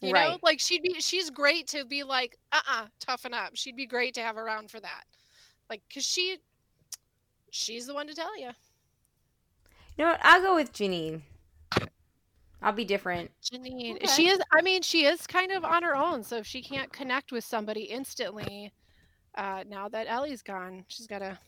[0.00, 3.52] You know, like she'd be she's great to be like, uh uh toughen up.
[3.54, 5.04] She'd be great to have around for that.
[5.70, 6.38] Like, cause she
[7.50, 8.50] she's the one to tell you.
[9.96, 10.20] You know what?
[10.22, 11.22] I'll go with Jeanine.
[12.62, 13.30] I'll be different.
[13.42, 13.96] Jeanine.
[13.96, 14.06] Okay.
[14.06, 16.92] She is I mean, she is kind of on her own, so if she can't
[16.92, 18.72] connect with somebody instantly,
[19.34, 21.38] uh, now that Ellie's gone, she's got a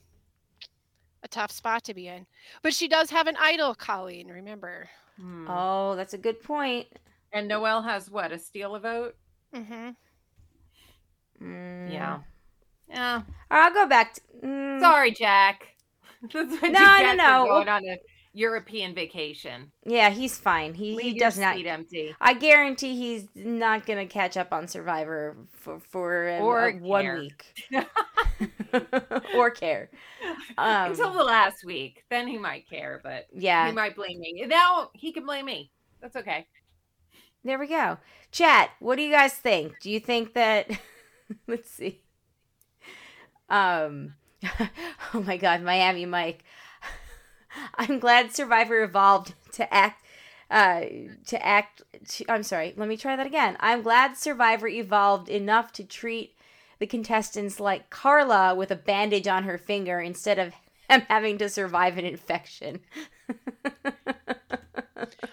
[1.23, 2.27] a tough spot to be in.
[2.63, 4.89] But she does have an idol, Colleen, remember.
[5.19, 5.47] Hmm.
[5.49, 6.87] Oh, that's a good point.
[7.33, 8.31] And Noelle has what?
[8.31, 9.17] A steal a vote?
[9.55, 9.91] Mm-hmm.
[11.43, 11.93] Mm.
[11.93, 12.21] Yeah.
[12.89, 13.23] Yeah.
[13.51, 14.15] I'll go back.
[14.15, 15.69] To, mm, Sorry, Jack.
[16.33, 17.47] That's what No, no, get for no.
[17.47, 17.99] Going on a
[18.35, 19.71] European vacation.
[19.87, 20.75] Yeah, he's fine.
[20.75, 21.55] He Leave he does not.
[21.55, 22.15] seat empty.
[22.21, 27.19] I guarantee he's not gonna catch up on Survivor for for um, Or uh, one
[27.19, 27.55] week
[29.37, 29.89] or care.
[30.59, 34.45] Um, Until the last week, then he might care, but yeah, he might blame me.
[34.49, 35.71] Now he can blame me.
[36.03, 36.47] That's okay.
[37.45, 37.99] there we go.
[38.33, 38.71] Chat.
[38.81, 39.79] What do you guys think?
[39.81, 40.69] Do you think that?
[41.47, 42.03] let's see.
[43.49, 44.15] Um.
[45.15, 46.45] oh my God, Miami Mike.
[47.77, 50.03] I'm glad Survivor evolved to act.
[50.51, 50.83] Uh,
[51.27, 51.83] to act.
[52.09, 52.75] To, I'm sorry.
[52.77, 53.57] Let me try that again.
[53.61, 56.35] I'm glad Survivor evolved enough to treat
[56.79, 60.53] the contestants like Karla with a bandage on her finger instead of
[60.91, 62.81] him having to survive an infection.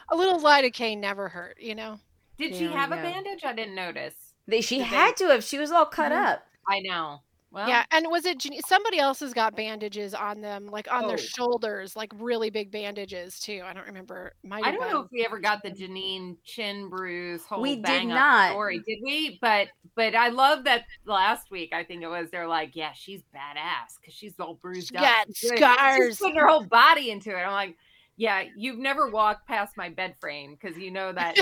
[0.09, 1.99] A little lidocaine never hurt, you know.
[2.38, 3.43] Did she There have a bandage?
[3.45, 4.13] I didn't notice.
[4.47, 5.43] They, she Did they- had to have.
[5.43, 6.26] She was all cut Mhm.
[6.26, 6.45] up.
[6.67, 7.22] I know.
[7.54, 11.08] Well, yeah, and was it somebody else has got bandages on them, like on Oh.
[11.10, 13.62] their shoulders, like really big bandages too.
[13.66, 14.34] I don't remember.
[14.41, 14.89] Might I don't been.
[14.91, 18.52] know if we ever got the Jeanine chin bruise whole We did not.
[18.52, 19.38] story, did we?
[19.41, 21.74] But but I love that last week.
[21.74, 25.04] I think it was they're like, yeah, she's badass because she's all bruised She's up.
[25.04, 26.08] got scars.
[26.08, 27.41] She's putting her whole body into it.
[27.41, 27.76] I'm like,
[28.16, 31.36] yeah, you've never walked past my bed frame because you know that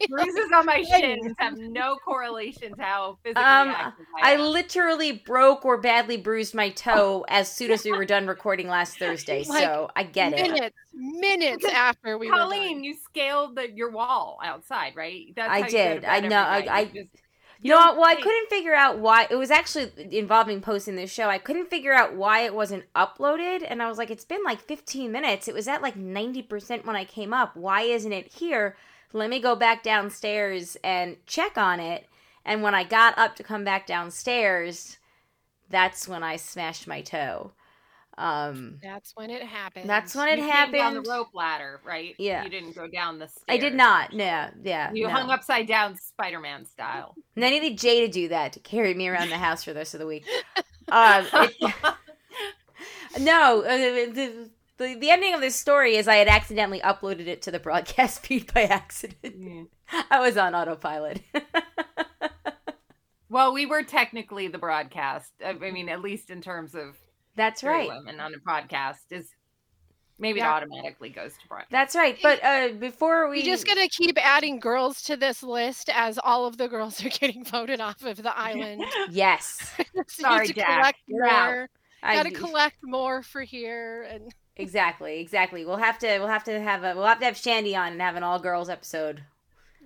[0.08, 5.12] bruises on my shins have no correlation to how physically Um, active I I literally
[5.12, 9.44] broke or badly bruised my toe as soon as we were done recording last Thursday,
[9.48, 10.42] Like, so I get it.
[10.42, 12.50] minutes, minutes after we were done.
[12.50, 15.32] Colleen, you scaled the, your wall outside, right?
[15.34, 16.04] That's I how you go to did.
[16.04, 16.42] I know.
[16.42, 17.08] every I- You
[17.62, 17.96] You know what?
[17.96, 19.26] Well, I couldn't figure out why.
[19.30, 21.28] It was actually involving posting this show.
[21.28, 24.60] I couldn't figure out why it wasn't uploaded, and I was like, it's been like
[24.60, 25.48] 15 minutes.
[25.48, 27.56] It was at like 90% when I came up.
[27.56, 28.76] Why isn't it here?
[29.14, 32.06] Let me go back downstairs and check on it.
[32.44, 34.98] And when I got up to come back downstairs,
[35.70, 37.52] that's when I smashed my toe.
[38.16, 39.90] Um, That's when it happened.
[39.90, 42.14] that's when it you came down the rope ladder, right?
[42.16, 42.44] Yeah.
[42.44, 43.44] You didn't go down the stairs.
[43.48, 44.12] I did not.
[44.12, 44.92] Yeah, yeah.
[44.92, 45.12] You no.
[45.12, 47.16] hung upside down Spider-Man style.
[47.36, 49.80] And I needed Jay to do that to carry me around the house for the
[49.80, 50.24] rest of the week.
[50.88, 51.74] Um, it-
[53.18, 57.42] no, uh, the, the the ending of this story is I had accidentally uploaded it
[57.42, 59.70] to the broadcast feed by accident.
[60.10, 61.20] I was on autopilot.
[63.28, 65.32] well, we were technically the broadcast.
[65.44, 66.96] I I mean, at least in terms of
[67.36, 67.88] That's right.
[67.88, 69.28] women on a podcast is
[70.18, 70.52] maybe Yeah.
[70.52, 71.70] it automatically goes to broadcast.
[71.70, 72.18] That's right.
[72.22, 76.46] But uh, before we We just gonna keep adding girls to this list as all
[76.46, 78.84] of the girls are getting voted off of the island.
[79.10, 80.66] yes, So Sorry, need to Jack.
[80.78, 81.46] collect You're out.
[81.46, 81.70] more.
[82.02, 85.64] I Gotta collect more for here, and exactly exactly.
[85.64, 88.00] We'll have to we'll have to have a we'll have to have Shandy on and
[88.00, 89.22] have an all girls episode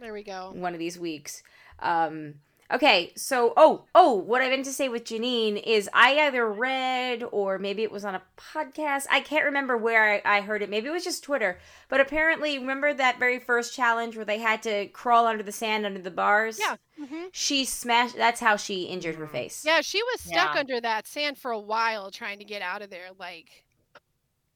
[0.00, 0.52] there we go.
[0.54, 1.42] one of these weeks.
[1.80, 2.34] Um,
[2.70, 7.24] Okay, so oh oh, what I meant to say with Jeanine is I either read
[7.32, 9.06] or maybe it was on a podcast.
[9.10, 10.68] I can't remember where I, I heard it.
[10.68, 11.58] Maybe it was just Twitter.
[11.88, 15.86] But apparently, remember that very first challenge where they had to crawl under the sand
[15.86, 16.60] under the bars?
[16.60, 16.76] Yeah.
[17.02, 18.16] hmm She smashed.
[18.18, 19.62] That's how she injured her face.
[19.64, 20.60] Yeah, she was stuck Yeah.
[20.60, 23.08] under that sand for a while trying to get out of there.
[23.18, 23.64] Like,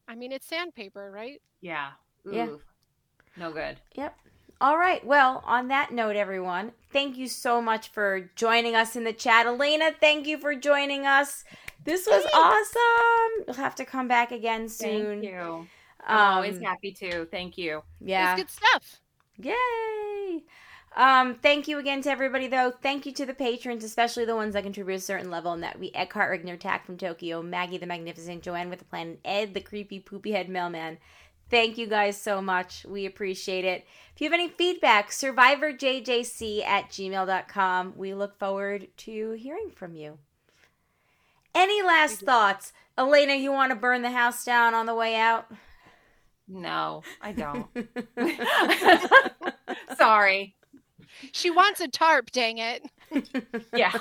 [0.09, 1.41] I mean, it's sandpaper, right?
[1.61, 1.91] Yeah.
[2.31, 2.49] Yeah.
[3.37, 3.79] No good.
[3.95, 4.17] Yep.
[4.61, 5.05] All right.
[5.05, 9.47] Well, on that note, everyone, thank you so much for joining us in the chat.
[9.47, 11.45] Elena, thank you for joining us.
[11.85, 13.45] This was awesome.
[13.47, 15.21] You'll have to come back again soon.
[15.21, 15.67] Thank you.
[16.07, 17.25] I'm always Um, happy to.
[17.27, 17.83] Thank you.
[18.01, 18.33] yeah.
[18.35, 19.01] It's good stuff.
[19.39, 20.43] Yay!
[20.95, 22.71] Um, thank you again to everybody, though.
[22.71, 25.79] Thank you to the patrons, especially the ones that contribute a certain level, and that
[25.79, 29.55] we Eckhart Rigner, Tack from Tokyo, Maggie the Magnificent, Joanne with the Plan, and Ed
[29.55, 30.99] the creepy poopy head mailman.
[31.49, 32.85] Thank you guys so much.
[32.87, 33.87] We appreciate it.
[34.15, 37.95] If you have any feedback, survivorjjc at gmail.com.
[37.97, 40.19] We look forward to hearing from you.
[41.55, 42.73] Any last thoughts?
[42.97, 45.51] Elena, you want to burn the house down on the way out?
[46.49, 47.67] No, I don't.
[49.99, 50.55] Sorry.
[51.33, 52.83] She wants a tarp, dang it.
[53.75, 53.93] Yeah.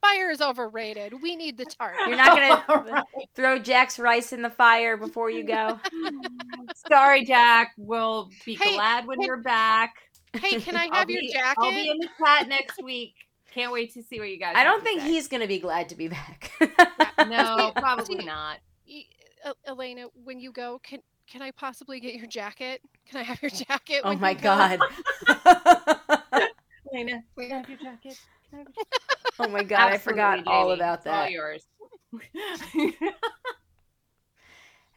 [0.00, 1.12] Fire is overrated.
[1.22, 1.94] We need the tarp.
[2.06, 3.04] You're not gonna
[3.36, 5.78] throw Jack's rice in the fire before you go.
[6.90, 7.72] Sorry, Jack.
[7.76, 9.94] We'll be Hey, glad when hey- you're back.
[10.32, 11.58] Hey, can I I'll have your be- jacket?
[11.62, 13.14] I'll be in the chat next week.
[13.54, 14.54] Can't wait to see what you guys.
[14.56, 15.08] I don't think say.
[15.08, 16.50] he's gonna be glad to be back.
[17.28, 18.58] No, probably not.
[19.66, 21.00] Elena, when you go, can
[21.30, 22.80] can I possibly get your jacket?
[23.10, 24.00] Can I have your jacket?
[24.04, 24.42] oh my you go?
[24.42, 26.17] god.
[26.94, 28.18] Elena, can I have your jacket?
[28.52, 28.84] Have your-
[29.40, 31.30] oh my god, I forgot Absolutely, all about It's all that.
[31.30, 31.66] yours.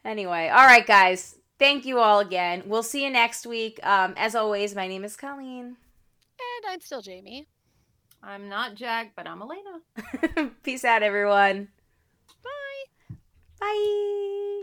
[0.04, 1.38] Anyway, all right, guys.
[1.60, 2.64] Thank you all again.
[2.66, 3.78] We'll see you next week.
[3.86, 5.64] Um, as always, my name is Colleen.
[5.66, 7.46] And I'm still Jamie.
[8.20, 10.50] I'm not Jack, but I'm Elena.
[10.64, 11.68] Peace out, everyone.
[12.42, 13.16] Bye.
[13.60, 14.62] Bye.